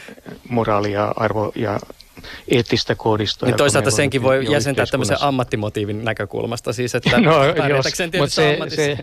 [0.50, 1.80] moraalia, arvo- ja
[2.48, 3.50] eettistä koodistoa.
[3.50, 7.86] Niin toisaalta senkin voi jäsentää tämmöisen ammattimotiivin näkökulmasta, siis että no, jos,
[8.20, 8.98] mutta se, se,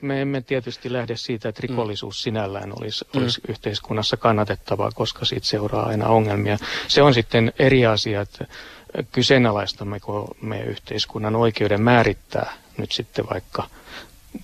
[0.00, 3.22] me emme tietysti lähde siitä, että rikollisuus sinällään olisi, mm.
[3.22, 6.58] olisi yhteiskunnassa kannatettavaa, koska siitä seuraa aina ongelmia.
[6.88, 8.46] Se on sitten eri asia, että
[9.12, 13.66] kyseenalaistammeko me yhteiskunnan oikeuden määrittää nyt sitten vaikka–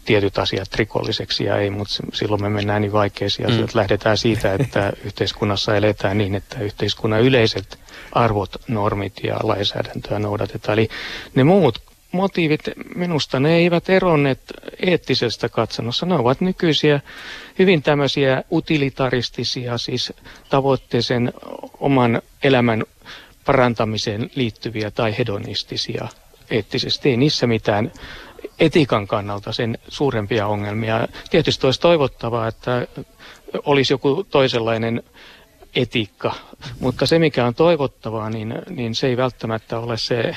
[0.05, 3.67] tietyt asiat rikolliseksi ja ei, mutta silloin me mennään niin vaikeisiin asioihin.
[3.75, 3.79] Mm.
[3.79, 7.79] Lähdetään siitä, että yhteiskunnassa eletään niin, että yhteiskunnan yleiset
[8.13, 10.79] arvot, normit ja lainsäädäntöä noudatetaan.
[10.79, 10.89] Eli
[11.35, 11.83] ne muut
[12.13, 12.61] motiivit,
[12.95, 14.41] minusta ne eivät eronneet
[14.87, 16.07] eettisestä katsannossa.
[16.07, 17.01] Ne ovat nykyisiä
[17.59, 20.13] hyvin tämmöisiä utilitaristisia, siis
[20.49, 21.33] tavoitteeseen
[21.81, 22.85] oman elämän
[23.45, 26.09] parantamiseen liittyviä tai hedonistisia
[26.51, 27.09] eettisesti.
[27.11, 27.93] Ei niissä mitään
[28.59, 31.09] etiikan kannalta sen suurempia ongelmia.
[31.31, 32.87] Tietysti olisi toivottavaa, että
[33.65, 35.03] olisi joku toisenlainen
[35.77, 36.35] etiikka,
[36.81, 40.37] mutta se mikä on toivottavaa, niin, niin se ei välttämättä ole se,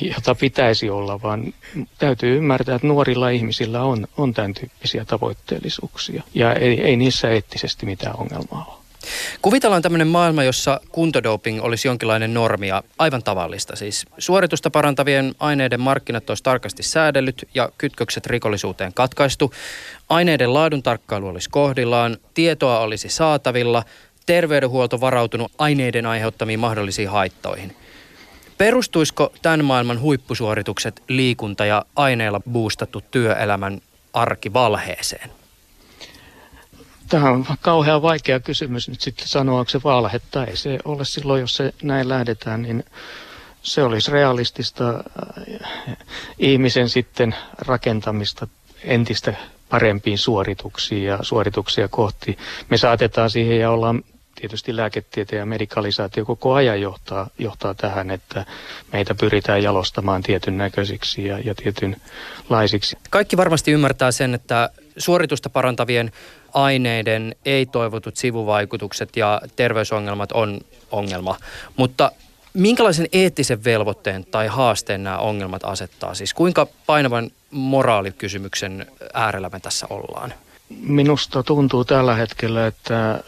[0.00, 1.54] jota pitäisi olla, vaan
[1.98, 7.86] täytyy ymmärtää, että nuorilla ihmisillä on, on tämän tyyppisiä tavoitteellisuuksia ja ei, ei niissä eettisesti
[7.86, 8.81] mitään ongelmaa ole.
[9.42, 13.76] Kuvitellaan tämmöinen maailma, jossa kuntodoping olisi jonkinlainen normi ja aivan tavallista.
[13.76, 19.54] Siis suoritusta parantavien aineiden markkinat olisi tarkasti säädellyt ja kytkökset rikollisuuteen katkaistu.
[20.08, 23.84] Aineiden laadun tarkkailu olisi kohdillaan, tietoa olisi saatavilla,
[24.26, 27.76] terveydenhuolto varautunut aineiden aiheuttamiin mahdollisiin haittoihin.
[28.58, 33.80] Perustuisiko tämän maailman huippusuoritukset liikunta ja aineilla boostattu työelämän
[34.12, 35.41] arki valheeseen?
[37.08, 41.04] Tämä on kauhean vaikea kysymys nyt sitten sanoa, onko se valhe tai ei se ole
[41.04, 42.84] silloin, jos se näin lähdetään, niin
[43.62, 45.96] se olisi realistista äh,
[46.38, 48.46] ihmisen sitten rakentamista
[48.84, 49.34] entistä
[49.68, 52.38] parempiin suorituksiin ja suorituksia kohti.
[52.70, 54.02] Me saatetaan siihen ja ollaan
[54.42, 58.44] tietysti lääketieteen ja medikalisaatio koko ajan johtaa, johtaa tähän, että
[58.92, 62.96] meitä pyritään jalostamaan tietyn näköisiksi ja, ja tietynlaisiksi.
[63.10, 66.12] Kaikki varmasti ymmärtää sen, että suoritusta parantavien
[66.54, 71.36] aineiden ei-toivotut sivuvaikutukset ja terveysongelmat on ongelma.
[71.76, 72.12] Mutta
[72.54, 76.14] minkälaisen eettisen velvoitteen tai haasteen nämä ongelmat asettaa?
[76.14, 80.34] Siis kuinka painavan moraalikysymyksen äärellä me tässä ollaan?
[80.80, 83.20] Minusta tuntuu tällä hetkellä, että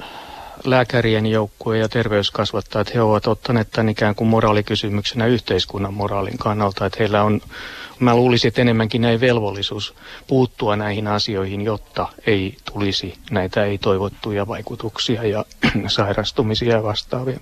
[0.65, 6.97] lääkärien joukkue ja terveyskasvattajat, he ovat ottaneet tämän ikään kuin moraalikysymyksenä yhteiskunnan moraalin kannalta, että
[7.01, 7.41] heillä on
[8.01, 9.95] Mä luulisin, että enemmänkin näin velvollisuus
[10.27, 15.45] puuttua näihin asioihin, jotta ei tulisi näitä ei-toivottuja vaikutuksia ja
[15.87, 17.41] sairastumisia ja vastaavia.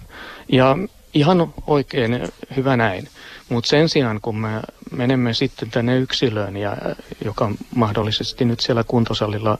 [0.49, 0.77] Ja
[1.15, 3.09] ihan oikein hyvä näin.
[3.49, 4.61] Mutta sen sijaan, kun me
[4.91, 6.77] menemme sitten tänne yksilöön, ja,
[7.25, 9.59] joka mahdollisesti nyt siellä kuntosalilla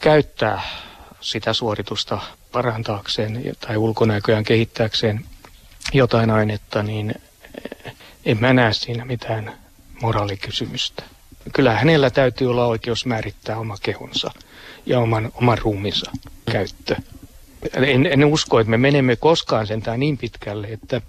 [0.00, 0.62] käyttää
[1.24, 2.18] sitä suoritusta
[2.52, 5.24] parantaakseen tai ulkonäköään kehittääkseen
[5.92, 7.14] jotain ainetta, niin
[8.24, 9.52] en mä näe siinä mitään
[10.02, 11.02] moraalikysymystä.
[11.52, 14.30] Kyllä hänellä täytyy olla oikeus määrittää oma kehonsa
[14.86, 16.10] ja oman, oman ruuminsa
[16.52, 16.96] käyttö.
[17.74, 21.00] En, en usko, että me menemme koskaan sentään niin pitkälle, että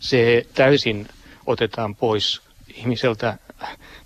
[0.00, 1.08] se täysin
[1.46, 2.40] otetaan pois
[2.74, 3.38] ihmiseltä.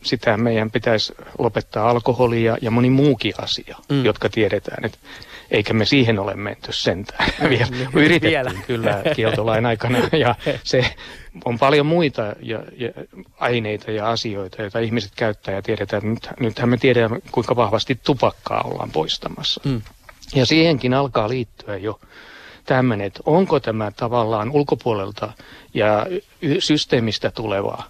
[0.02, 4.04] Sitä meidän pitäisi lopettaa alkoholia ja moni muukin asia, mm.
[4.04, 4.84] jotka tiedetään.
[4.84, 4.98] Että
[5.50, 7.28] eikä me siihen ole menty sentään.
[7.48, 10.34] Vielä, yritettiin kyllä kieltolain aikana ja
[10.64, 10.94] se
[11.44, 12.90] on paljon muita ja, ja
[13.38, 16.02] aineita ja asioita, joita ihmiset käyttää ja tiedetään.
[16.04, 19.60] Nyt, nythän me tiedämme, kuinka vahvasti tupakkaa ollaan poistamassa.
[19.64, 19.82] Mm.
[20.34, 22.00] Ja siihenkin alkaa liittyä jo
[22.64, 25.32] tämmöinen, että onko tämä tavallaan ulkopuolelta
[25.74, 26.06] ja
[26.58, 27.88] systeemistä tulevaa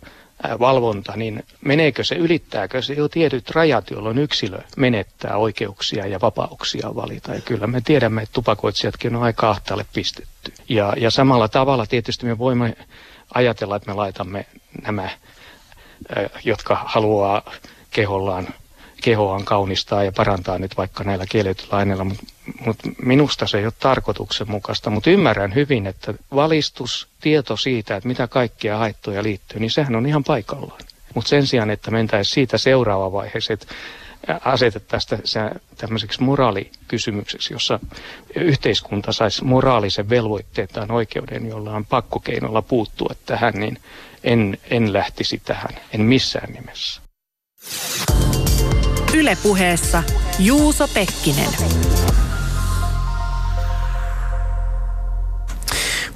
[0.61, 6.95] valvonta, niin meneekö se, ylittääkö se jo tietyt rajat, jolloin yksilö menettää oikeuksia ja vapauksia
[6.95, 7.35] valita.
[7.35, 10.53] Ja kyllä me tiedämme, että tupakoitsijatkin on aika ahtaalle pistetty.
[10.69, 12.77] Ja, ja samalla tavalla tietysti me voimme
[13.35, 14.47] ajatella, että me laitamme
[14.83, 15.11] nämä,
[16.45, 17.43] jotka haluaa
[17.91, 18.49] kehollaan
[19.03, 22.25] kehoaan kaunistaa ja parantaa nyt vaikka näillä kielletyillä aineilla, mutta
[22.67, 24.91] mut minusta se ei ole tarkoituksenmukaista.
[24.91, 30.07] Mutta ymmärrän hyvin, että valistus, tieto siitä, että mitä kaikkia haittoja liittyy, niin sehän on
[30.07, 30.81] ihan paikallaan.
[31.15, 33.59] Mutta sen sijaan, että mentäisiin siitä seuraava vaiheeseen,
[34.45, 37.81] asetettaisiin tämmöiseksi moraalikysymykseksi, jossa
[38.37, 43.79] yhteiskunta saisi moraalisen velvoitteen tai oikeuden, jolla on pakkokeinolla puuttua tähän, niin
[44.25, 47.03] en, en lähtisi tähän, en missään nimessä.
[49.15, 50.03] Ylepuheessa
[50.39, 51.49] Juuso Pekkinen.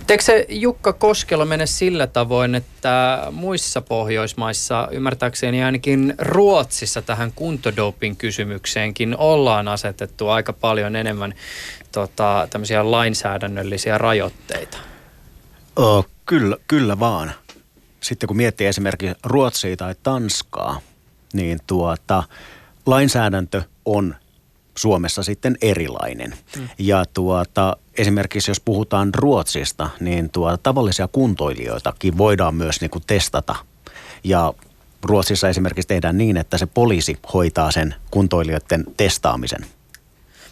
[0.09, 8.19] Eikö se Jukka Koskelo mene sillä tavoin, että muissa Pohjoismaissa, ymmärtääkseni ainakin Ruotsissa tähän kuntodoping
[8.19, 11.35] kysymykseenkin ollaan asetettu aika paljon enemmän
[11.93, 14.79] tota, tämmöisiä lainsäädännöllisiä rajoitteita?
[15.77, 17.33] Oh, kyllä, kyllä vaan.
[18.01, 20.81] Sitten kun miettii esimerkiksi Ruotsia tai Tanskaa,
[21.33, 22.23] niin tuota,
[22.87, 24.15] lainsäädäntö on
[24.77, 26.35] Suomessa sitten erilainen.
[26.57, 26.69] Mm.
[26.79, 33.55] Ja tuota, esimerkiksi jos puhutaan Ruotsista, niin tuota, tavallisia kuntoilijoitakin voidaan myös niin kuin testata.
[34.25, 34.55] Ja
[35.03, 39.67] Ruotsissa esimerkiksi tehdään niin, että se poliisi hoitaa sen kuntoilijoiden testaamisen.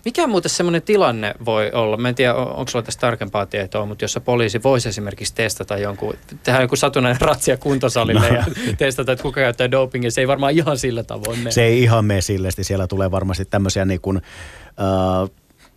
[0.05, 1.97] Mikä muuten semmoinen tilanne voi olla?
[1.97, 6.15] Mä en tiedä, onko sulla tästä tarkempaa tietoa, mutta jossa poliisi voisi esimerkiksi testata jonkun,
[6.43, 8.37] tehdä joku satunnainen ratsia kuntosalille no.
[8.37, 8.45] ja
[8.79, 10.11] testata, että kuka käyttää dopingia.
[10.11, 11.51] Se ei varmaan ihan sillä tavoin mene.
[11.51, 12.65] Se ei ihan mene sillesti.
[12.65, 15.31] Siellä tulee varmasti tämmöisiä niin kuin, äh,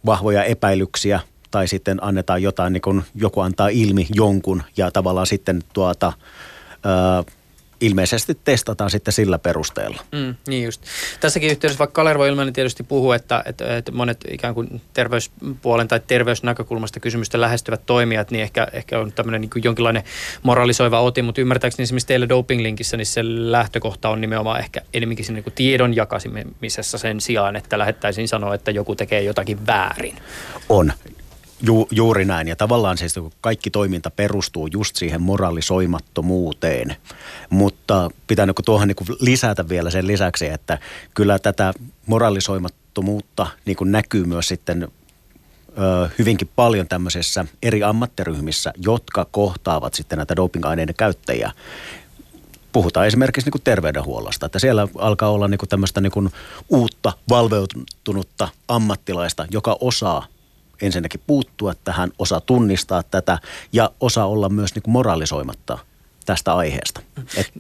[0.06, 1.20] vahvoja epäilyksiä
[1.52, 7.26] tai sitten annetaan jotain, niin kuin joku antaa ilmi jonkun ja tavallaan sitten tuota, äh,
[7.82, 10.02] ilmeisesti testataan sitten sillä perusteella.
[10.12, 10.82] Mm, niin just.
[11.20, 16.00] Tässäkin yhteydessä vaikka Kalervo Ilmanen tietysti puhuu, että, että, että monet ikään kuin terveyspuolen tai
[16.08, 20.04] terveysnäkökulmasta kysymystä lähestyvät toimijat, niin ehkä, ehkä on tämmöinen niin jonkinlainen
[20.44, 25.42] moralisoiva oti, mutta ymmärtääkseni esimerkiksi teillä doping-linkissä, niin se lähtökohta on nimenomaan ehkä enemmänkin siinä
[25.46, 30.16] niin tiedon jakamisessa sen sijaan, että lähettäisiin sanoa, että joku tekee jotakin väärin.
[30.70, 30.94] On.
[31.62, 32.48] Ju, juuri näin.
[32.48, 36.96] Ja tavallaan siis kaikki toiminta perustuu just siihen moralisoimattomuuteen.
[37.50, 40.78] Mutta pitää niin tuohon niin lisätä vielä sen lisäksi, että
[41.14, 41.74] kyllä tätä
[42.06, 44.88] moralisoimattomuutta niin näkyy myös sitten
[46.20, 51.52] hyvinkin paljon tämmöisissä eri ammattiryhmissä, jotka kohtaavat sitten näitä dopingaineiden käyttäjiä
[52.72, 56.32] puhutaan esimerkiksi niin terveydenhuollosta, että siellä alkaa olla niin tämmöistä niin
[56.70, 60.28] uutta valveutunutta ammattilaista, joka osaa
[60.82, 63.40] ensinnäkin puuttua tähän, osaa tunnistaa tätä
[63.74, 65.78] ja osaa olla myös niin kuin moralisoimatta
[66.28, 67.02] tästä aiheesta.
[67.38, 67.52] Et...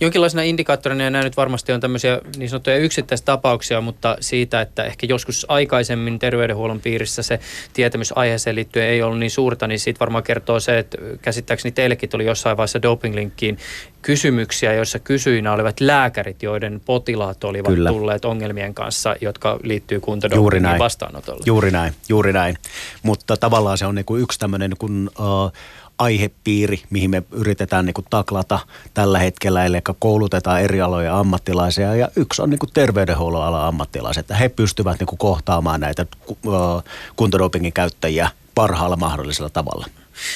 [0.00, 4.84] Jonkinlaisena indikaattorina, ja nämä nyt varmasti on tämmöisiä niin sanottuja yksittäisiä tapauksia, mutta siitä, että
[4.84, 7.40] ehkä joskus aikaisemmin terveydenhuollon piirissä se
[7.72, 12.10] tietämys aiheeseen liittyen ei ollut niin suurta, niin siitä varmaan kertoo se, että käsittääkseni teillekin
[12.10, 13.58] tuli jossain vaiheessa dopinglinkkiin
[14.02, 17.90] kysymyksiä, joissa kysyinä olivat lääkärit, joiden potilaat olivat Kyllä.
[17.90, 21.42] tulleet ongelmien kanssa, jotka liittyy kuntodopingin vastaanotolle.
[21.46, 22.56] Juuri näin, juuri näin.
[23.02, 25.52] Mutta tavallaan se on niin kuin yksi tämmöinen kuin, uh,
[26.04, 28.58] aihepiiri, mihin me yritetään niin kuin taklata
[28.94, 34.20] tällä hetkellä, eli koulutetaan eri aloja ammattilaisia ja yksi on niin kuin terveydenhuollon ala ammattilaiset,
[34.20, 36.06] että he pystyvät niin kuin kohtaamaan näitä
[37.16, 39.86] kuntodopingin käyttäjiä parhaalla mahdollisella tavalla.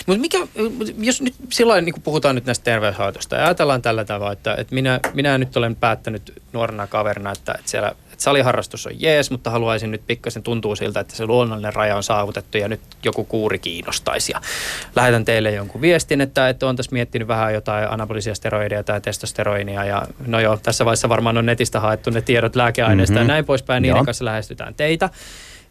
[0.07, 0.39] Mutta mikä,
[0.99, 5.01] jos nyt sillä niin puhutaan nyt näistä terveyshaitoista ja ajatellaan tällä tavalla, että, että minä,
[5.15, 9.91] minä nyt olen päättänyt nuorena kaverina, että, että siellä että saliharrastus on jees, mutta haluaisin
[9.91, 14.33] nyt pikkasen tuntuu siltä, että se luonnollinen raja on saavutettu ja nyt joku kuuri kiinnostaisi.
[14.33, 14.41] Ja
[14.97, 19.85] lähetän teille jonkun viestin, että, että on tässä miettinyt vähän jotain anabolisia steroideja tai testosteroinia
[19.85, 23.29] ja no joo, tässä vaiheessa varmaan on netistä haettu ne tiedot lääkeaineista mm-hmm.
[23.29, 25.11] ja näin poispäin, niiden kanssa lähestytään teitä.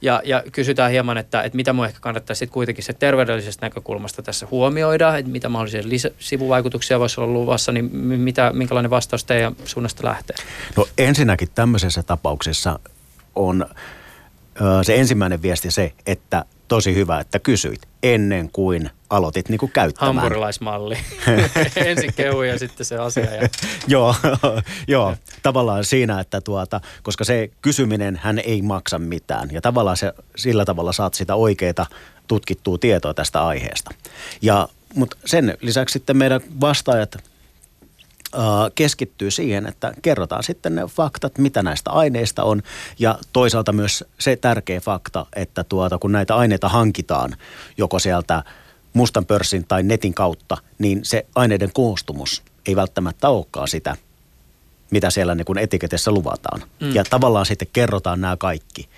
[0.02, 4.22] Ja, ja kysytään hieman, että, että mitä mun ehkä kannattaisi sitten kuitenkin se terveydellisestä näkökulmasta
[4.22, 10.08] tässä huomioida, että mitä mahdollisia sivuvaikutuksia voisi olla luvassa, niin mitä, minkälainen vastaus teidän suunnasta
[10.08, 10.36] lähtee?
[10.78, 12.80] No ensinnäkin tämmöisessä tapauksessa
[13.36, 13.66] on
[14.84, 20.16] se ensimmäinen viesti se, että tosi hyvä, että kysyit ennen kuin aloitit niin kuin käyttämään.
[20.16, 20.98] Hampurilaismalli.
[21.76, 23.36] Ensin kehu ja sitten se asia.
[23.36, 23.50] Ja...
[23.88, 24.16] joo,
[24.88, 30.14] joo, tavallaan siinä, että tuota, koska se kysyminen hän ei maksa mitään ja tavallaan se,
[30.36, 31.86] sillä tavalla saat sitä oikeaa
[32.28, 33.92] tutkittua tietoa tästä aiheesta.
[34.42, 37.18] Ja, mutta sen lisäksi sitten meidän vastaajat
[38.76, 42.62] keskittyy siihen, että kerrotaan sitten ne faktat, mitä näistä aineista on.
[43.00, 47.36] Ja toisaalta myös se tärkeä fakta, että tuota, kun näitä aineita hankitaan
[47.78, 48.44] joko sieltä
[48.94, 53.96] mustan pörssin tai netin kautta, niin se aineiden koostumus ei välttämättä olekaan sitä,
[54.92, 56.64] mitä siellä niin kuin etiketessä luvataan.
[56.80, 56.96] Mm.
[56.96, 58.90] Ja tavallaan sitten kerrotaan nämä kaikki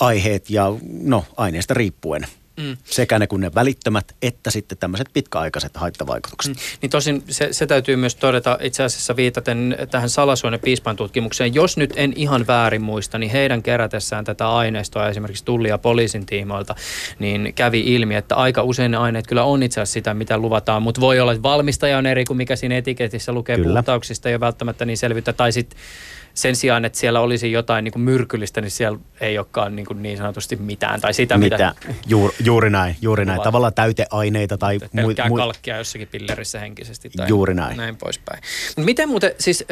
[0.00, 2.26] aiheet ja no aineesta riippuen–
[2.56, 2.76] Mm.
[2.84, 6.52] Sekä ne kun ne välittömät, että sitten tämmöiset pitkäaikaiset haittavaikutukset.
[6.52, 6.60] Mm.
[6.82, 11.54] Niin tosin se, se täytyy myös todeta itse asiassa viitaten tähän salasuonen piispan tutkimukseen.
[11.54, 16.26] Jos nyt en ihan väärin muista, niin heidän kerätessään tätä aineistoa esimerkiksi tulli- ja poliisin
[16.26, 16.74] tiimoilta,
[17.18, 20.82] niin kävi ilmi, että aika usein ne aineet kyllä on itse asiassa sitä, mitä luvataan,
[20.82, 23.74] mutta voi olla, että valmistaja on eri kuin mikä siinä etiketissä lukee kyllä.
[23.74, 25.32] puhtauksista ja välttämättä niin selvitä.
[25.32, 25.78] Tai sitten
[26.36, 30.02] sen sijaan, että siellä olisi jotain niin kuin myrkyllistä, niin siellä ei olekaan niin, kuin
[30.02, 31.00] niin sanotusti mitään.
[31.00, 31.56] Tai sitä, mitä...
[31.56, 33.40] mitä Juur, juuri näin, juuri näin.
[33.40, 34.78] Tavallaan täyteaineita tai...
[34.96, 37.76] Pelkkää mu- kalkkia jossakin pillerissä henkisesti tai juuri näin.
[37.76, 38.42] näin poispäin.
[38.76, 39.64] Miten muuten, siis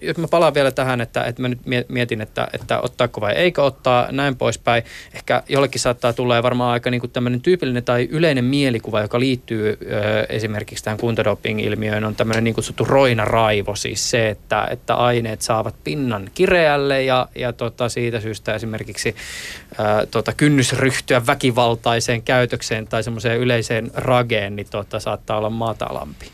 [0.00, 3.62] jos mä palaan vielä tähän, että, että mä nyt mietin, että, että ottaako vai eikö
[3.62, 4.82] ottaa, näin poispäin.
[5.14, 9.78] Ehkä jollekin saattaa tulla varmaan aika niin kuin tämmöinen tyypillinen tai yleinen mielikuva, joka liittyy
[10.28, 16.11] esimerkiksi tähän kuntodoping-ilmiöön, on tämmöinen niin kutsuttu roinaraivo, siis se, että, että aineet saavat pinnan
[16.12, 19.16] hinnan kireälle ja, ja tota, siitä syystä esimerkiksi
[19.78, 26.26] ää, tota, kynnys ryhtyä väkivaltaiseen käytökseen tai semmoiseen yleiseen rageen, niin tota, saattaa olla matalampi.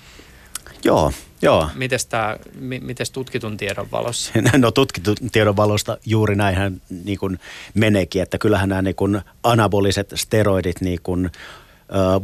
[0.84, 1.12] Joo,
[1.42, 1.68] joo.
[1.74, 4.32] Mites, tää, mi, mites tutkitun tiedon valossa?
[4.58, 7.38] No tutkitun tiedon valosta juuri näinhän niin kuin
[7.74, 11.30] meneekin, että kyllähän nämä niin kuin anaboliset steroidit niin kuin, ö,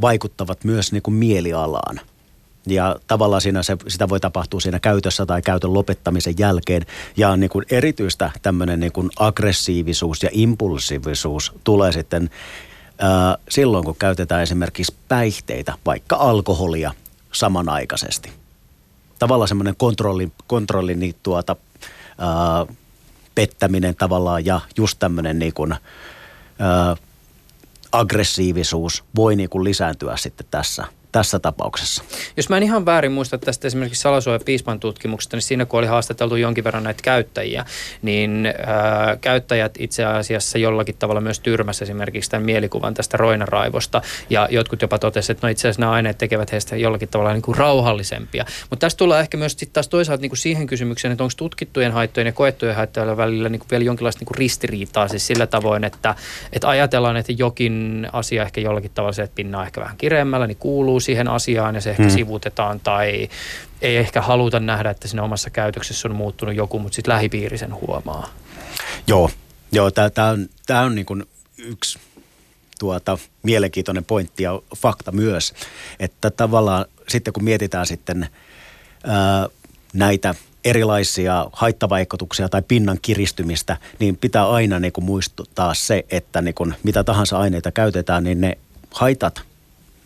[0.00, 2.00] vaikuttavat myös niin kuin mielialaan–
[2.66, 6.86] ja tavallaan siinä se, sitä voi tapahtua siinä käytössä tai käytön lopettamisen jälkeen.
[7.16, 12.30] Ja niin kuin erityistä tämmöinen niin kuin aggressiivisuus ja impulsiivisuus tulee sitten
[12.98, 16.92] ää, silloin, kun käytetään esimerkiksi päihteitä, vaikka alkoholia
[17.32, 18.32] samanaikaisesti.
[19.18, 21.56] Tavallaan semmoinen kontrolli, kontrolli niin tuota,
[22.18, 22.66] ää,
[23.34, 25.74] pettäminen tavallaan ja just tämmöinen niin kuin,
[26.58, 26.96] ää,
[27.92, 30.84] aggressiivisuus voi niin kuin lisääntyä sitten tässä–
[31.14, 32.04] tässä tapauksessa.
[32.36, 35.86] Jos mä en ihan väärin muista tästä esimerkiksi Salasuoja Piispan tutkimuksesta, niin siinä kun oli
[35.86, 37.64] haastateltu jonkin verran näitä käyttäjiä,
[38.02, 44.02] niin ää, käyttäjät itse asiassa jollakin tavalla myös tyrmässä esimerkiksi tämän mielikuvan tästä roinaraivosta.
[44.30, 47.42] Ja jotkut jopa totesivat, että no itse asiassa nämä aineet tekevät heistä jollakin tavalla niin
[47.42, 48.44] kuin rauhallisempia.
[48.70, 51.92] Mutta tästä tulee ehkä myös sitten taas toisaalta niin kuin siihen kysymykseen, että onko tutkittujen
[51.92, 55.84] haittojen ja koettujen haittojen välillä niin kuin vielä jonkinlaista niin kuin ristiriitaa siis sillä tavoin,
[55.84, 56.14] että,
[56.52, 60.46] että ajatellaan, että jokin asia ehkä jollakin tavalla se, että pinna on ehkä vähän kireemmällä,
[60.46, 62.12] niin kuuluu siihen asiaan ja se ehkä hmm.
[62.12, 63.28] sivutetaan tai
[63.82, 67.74] ei ehkä haluta nähdä, että siinä omassa käytöksessä on muuttunut joku, mutta sitten lähipiiri sen
[67.74, 68.28] huomaa.
[69.06, 69.30] Joo,
[69.72, 71.24] joo tämä on, tää on niin kuin
[71.58, 71.98] yksi
[72.78, 75.54] tuota, mielenkiintoinen pointti ja fakta myös,
[76.00, 78.28] että tavallaan sitten kun mietitään sitten
[79.04, 79.48] ää,
[79.92, 80.34] näitä
[80.64, 86.74] erilaisia haittavaikutuksia tai pinnan kiristymistä, niin pitää aina niin kuin muistuttaa se, että niin kuin
[86.82, 88.58] mitä tahansa aineita käytetään, niin ne
[88.90, 89.42] haitat,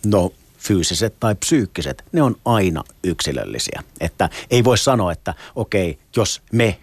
[0.07, 3.83] no fyysiset tai psyykkiset, ne on aina yksilöllisiä.
[4.01, 6.79] Että ei voi sanoa, että okei, jos me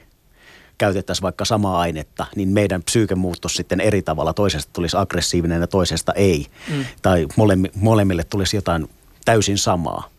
[0.78, 4.34] käytettäisiin vaikka samaa ainetta, niin meidän psyyke muuttuisi sitten eri tavalla.
[4.34, 6.46] Toisesta tulisi aggressiivinen ja toisesta ei.
[6.70, 6.86] Mm.
[7.02, 8.90] Tai molemmi, molemmille tulisi jotain
[9.26, 10.10] täysin samaa.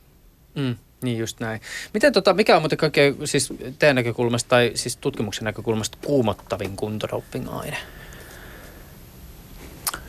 [0.54, 0.76] Mm.
[1.02, 1.60] Niin just näin.
[1.94, 7.76] Miten tota, mikä on muuten kaikkein siis teidän näkökulmasta tai siis tutkimuksen näkökulmasta kuumottavin kuntodoping-aine?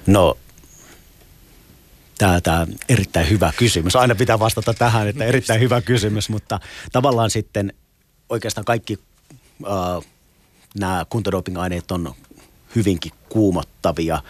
[0.08, 0.38] No
[2.18, 3.96] Tämä, tämä erittäin hyvä kysymys.
[3.96, 6.60] Aina pitää vastata tähän, että erittäin hyvä kysymys, mutta
[6.92, 7.74] tavallaan sitten
[8.30, 9.00] oikeastaan kaikki
[9.64, 10.06] äh,
[10.80, 12.14] nämä kuntodoping-aineet on
[12.76, 14.22] hyvinkin kuumottavia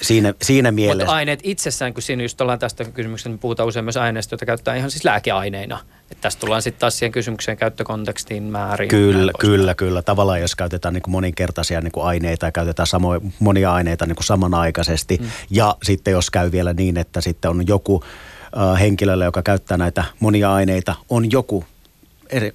[0.00, 1.04] siinä, siinä mielessä.
[1.04, 4.46] Mutta aineet itsessään, kun siinä just ollaan tästä kysymyksestä, niin puhutaan usein myös aineista, joita
[4.46, 5.80] käyttää ihan siis lääkeaineina.
[6.10, 8.88] Että tässä tullaan sitten taas siihen kysymykseen käyttökontekstiin määrin.
[8.88, 10.02] Kyllä, kyllä, kyllä.
[10.02, 14.16] Tavallaan jos käytetään niin kuin moninkertaisia niin kuin aineita ja käytetään samoja, monia aineita niin
[14.16, 15.18] kuin samanaikaisesti.
[15.20, 15.28] Mm.
[15.50, 20.04] Ja sitten jos käy vielä niin, että sitten on joku äh, henkilölle, joka käyttää näitä
[20.20, 21.64] monia aineita, on joku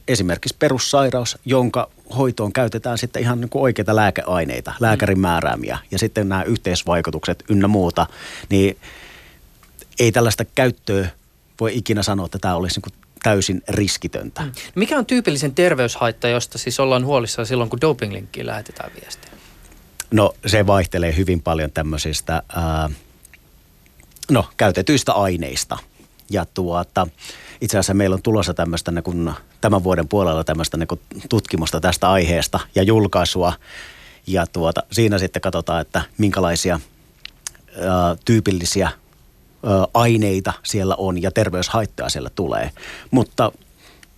[0.07, 5.21] esimerkiksi perussairaus, jonka hoitoon käytetään sitten ihan niin kuin oikeita lääkeaineita, lääkärin mm.
[5.21, 8.07] määräämiä ja sitten nämä yhteisvaikutukset ynnä muuta,
[8.49, 8.77] niin
[9.99, 11.07] ei tällaista käyttöä
[11.59, 14.41] voi ikinä sanoa, että tämä olisi niin kuin täysin riskitöntä.
[14.41, 14.51] Mm.
[14.75, 19.31] Mikä on tyypillisen terveyshaitta, josta siis ollaan huolissaan silloin, kun dopinglinkkiin lähetetään viestiä?
[20.11, 22.89] No se vaihtelee hyvin paljon tämmöisistä ää,
[24.31, 25.77] no, käytetyistä aineista.
[26.29, 27.07] Ja tuota,
[27.61, 31.79] itse asiassa meillä on tulossa tämmöistä niin kuin, tämän vuoden puolella tämmöistä niin kuin, tutkimusta
[31.79, 33.53] tästä aiheesta ja julkaisua.
[34.27, 36.79] Ja tuota, siinä sitten katsotaan, että minkälaisia
[37.77, 38.93] ää, tyypillisiä ää,
[39.93, 42.71] aineita siellä on ja terveyshaittaa siellä tulee.
[43.11, 43.51] Mutta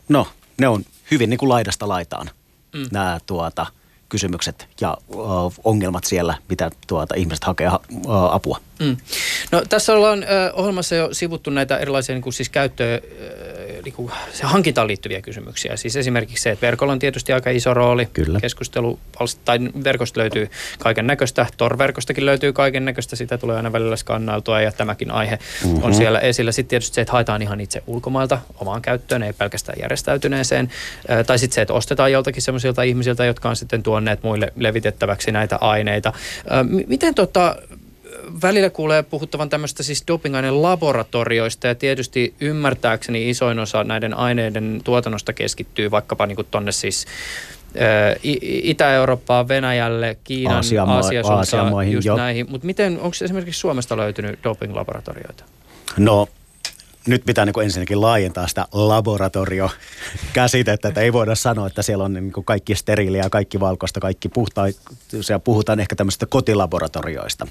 [0.10, 0.28] no
[0.58, 2.30] ne on hyvin niin kuin laidasta laitaan
[2.74, 2.86] mm.
[2.92, 3.66] nämä tuota,
[4.10, 5.16] kysymykset ja ö,
[5.64, 7.72] ongelmat siellä, mitä tuota, ihmiset hakee ö,
[8.32, 8.60] apua.
[8.80, 8.98] Mm.
[9.52, 13.02] No, tässä ollaan ö, ohjelmassa jo sivuttu näitä erilaisia niin kuin siis käyttöön,
[13.86, 15.78] niin kuin, se hankintaan liittyviä kysymyksiä.
[15.78, 18.06] Siis esimerkiksi se, että verkolla on tietysti aika iso rooli.
[18.14, 18.40] Kyllä.
[18.40, 19.00] Keskustelu,
[19.46, 21.46] tai verkosta löytyy kaiken näköistä.
[21.58, 23.16] Tor-verkostakin löytyy kaiken näköistä.
[23.16, 25.84] Sitä tulee aina välillä skannailtua ja tämäkin aihe mm-hmm.
[25.84, 26.52] on siellä esillä.
[26.52, 30.72] Sitten tietysti se, että haetaan ihan itse ulkomailta omaan käyttöön, ei pelkästään järjestäytyneeseen.
[31.28, 35.58] Tai sitten se, että ostetaan joltakin sellaisilta ihmisiltä, jotka on sitten tuonneet muille levitettäväksi näitä
[35.62, 36.14] aineita.
[36.88, 37.56] Miten tota,
[38.42, 45.34] välillä kuulee puhuttavan tämmöistä siis dopingaineen laboratorioista ja tietysti ymmärtääkseni isoin osa näiden aineiden tuotannosta
[45.34, 47.06] keskittyy vaikkapa niin kuin tonne siis
[48.42, 50.56] Itä-Eurooppaan, Venäjälle, Kiinan,
[50.88, 52.18] Aasian suuntaan, maihin, just joo.
[52.18, 52.46] näihin.
[52.50, 55.44] Mutta miten, onko esimerkiksi Suomesta löytynyt doping-laboratorioita?
[55.98, 56.28] No
[57.08, 62.32] nyt pitää niin ensinnäkin laajentaa sitä laboratorio-käsitettä, että ei voida sanoa, että siellä on niin
[62.32, 64.66] kuin kaikki steriiliä, kaikki valkoista, kaikki puhtaa,
[65.22, 67.48] siellä puhutaan ehkä tämmöisistä kotilaboratorioista.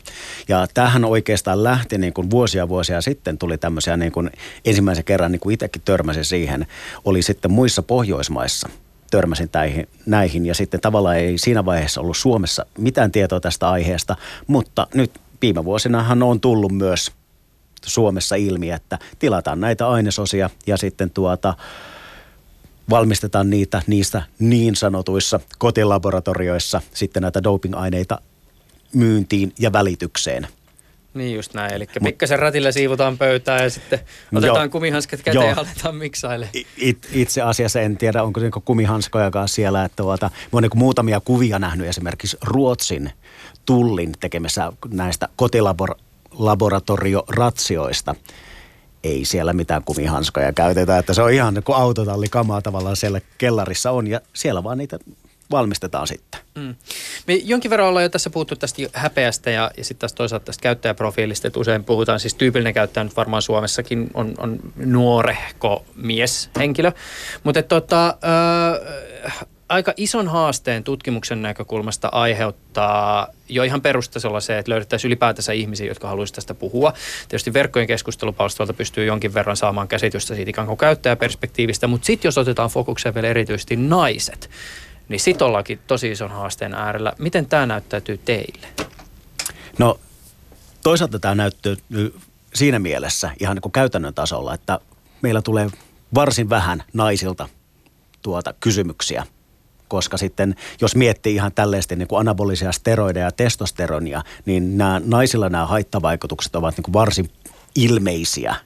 [0.48, 4.30] Ja tämähän oikeastaan lähti niin kuin vuosia vuosia sitten, tuli tämmöisiä niin kuin
[4.64, 6.66] ensimmäisen kerran, niin kuin itsekin törmäsin siihen,
[7.04, 8.68] oli sitten muissa Pohjoismaissa
[9.10, 14.16] törmäsin näihin, näihin ja sitten tavallaan ei siinä vaiheessa ollut Suomessa mitään tietoa tästä aiheesta,
[14.46, 17.12] mutta nyt viime vuosinahan on tullut myös
[17.86, 21.54] Suomessa ilmi, että tilataan näitä ainesosia ja sitten tuota,
[22.90, 28.18] valmistetaan niitä niistä niin sanotuissa kotilaboratorioissa sitten näitä doping-aineita
[28.94, 30.48] myyntiin ja välitykseen.
[31.14, 34.00] Niin just näin, eli pikkasen ratilla siivotaan pöytää ja sitten
[34.34, 34.68] otetaan Joo.
[34.68, 35.50] kumihanskat käteen Joo.
[35.50, 36.48] ja aletaan miksaille.
[36.76, 40.78] It, itse asiassa en tiedä, onko se niinku kumihanskojakaan siellä, että tuota, mä oon niinku
[40.78, 43.10] muutamia kuvia nähnyt esimerkiksi Ruotsin
[43.66, 45.28] tullin tekemässä näistä
[46.34, 48.14] kotilaboratorioratsioista.
[49.04, 54.06] Ei siellä mitään kumihanskoja käytetä, että se on ihan kuin autotallikamaa tavallaan siellä kellarissa on
[54.06, 54.98] ja siellä vaan niitä
[55.50, 56.40] valmistetaan sitten.
[56.54, 56.74] Mm.
[57.26, 60.62] Me jonkin verran ollaan jo tässä puhuttu tästä häpeästä ja, ja sitten taas toisaalta tästä
[60.62, 66.92] käyttäjäprofiilista, että usein puhutaan, siis tyypillinen käyttäjä nyt varmaan Suomessakin on, on nuorehko mieshenkilö,
[67.44, 68.16] mutta tota,
[69.26, 75.86] äh, aika ison haasteen tutkimuksen näkökulmasta aiheuttaa jo ihan perustasolla se, että löydettäisiin ylipäätänsä ihmisiä,
[75.86, 76.92] jotka haluaisivat tästä puhua.
[77.28, 82.38] Tietysti verkkojen keskustelupalstoilta pystyy jonkin verran saamaan käsitystä siitä ikään kuin käyttäjäperspektiivistä, mutta sitten jos
[82.38, 84.50] otetaan fokukseen vielä erityisesti naiset,
[85.08, 87.12] niin sit ollaankin tosi ison haasteen äärellä.
[87.18, 88.66] Miten tämä näyttäytyy teille?
[89.78, 90.00] No
[90.82, 91.76] toisaalta tämä näyttyy
[92.54, 94.80] siinä mielessä ihan niin kuin käytännön tasolla, että
[95.22, 95.70] meillä tulee
[96.14, 97.48] varsin vähän naisilta
[98.22, 99.26] tuota kysymyksiä.
[99.88, 105.48] Koska sitten, jos miettii ihan tällaista niin kuin anabolisia steroideja ja testosteronia, niin nämä, naisilla
[105.48, 107.30] nämä haittavaikutukset ovat niin kuin varsin
[107.74, 108.56] ilmeisiä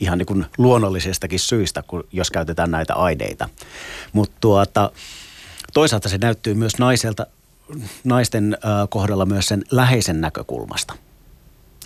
[0.00, 3.48] ihan niin kuin luonnollisestakin syistä, kun, jos käytetään näitä aineita.
[4.12, 4.90] Mutta tuota,
[5.72, 7.26] toisaalta se näyttyy myös naiselta,
[8.04, 10.94] naisten ö, kohdalla myös sen läheisen näkökulmasta.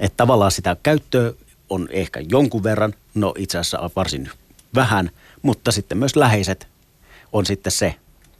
[0.00, 1.32] Että tavallaan sitä käyttöä
[1.70, 4.30] on ehkä jonkun verran, no itse asiassa varsin
[4.74, 5.10] vähän,
[5.42, 6.68] mutta sitten myös läheiset
[7.32, 7.94] on sitten se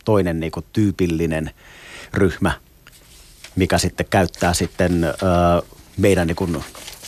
[0.04, 1.50] toinen niin kuin tyypillinen
[2.14, 2.52] ryhmä,
[3.56, 5.14] mikä sitten käyttää sitten ö,
[5.96, 6.64] meidän niin kuin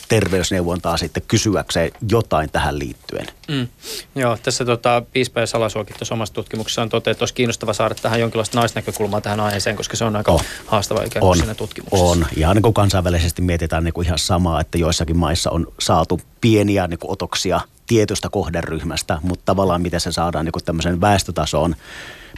[0.09, 3.27] terveysneuvontaa sitten kysyäkseen jotain tähän liittyen.
[3.47, 3.67] Mm.
[4.15, 8.19] Joo, tässä tota, Piispa ja Salasuokin tuossa omassa tutkimuksessaan toteaa, että olisi kiinnostava saada tähän
[8.19, 10.39] jonkinlaista naisnäkökulmaa tähän aiheeseen, koska se on aika On.
[10.65, 12.05] haastava ikään kuin On, siinä tutkimuksessa.
[12.05, 12.25] on.
[12.37, 16.87] Ja niin kuin kansainvälisesti mietitään niin kuin ihan samaa, että joissakin maissa on saatu pieniä
[16.87, 21.75] niin kuin otoksia tietystä kohderyhmästä, mutta tavallaan miten se saadaan niin kuin tämmöisen väestötasoon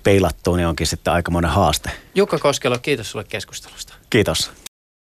[0.04, 1.92] peilattua, niin onkin sitten aikamoinen haaste.
[2.16, 3.94] Jukka Koskelo, kiitos sulle keskustelusta.
[4.10, 4.52] Kiitos.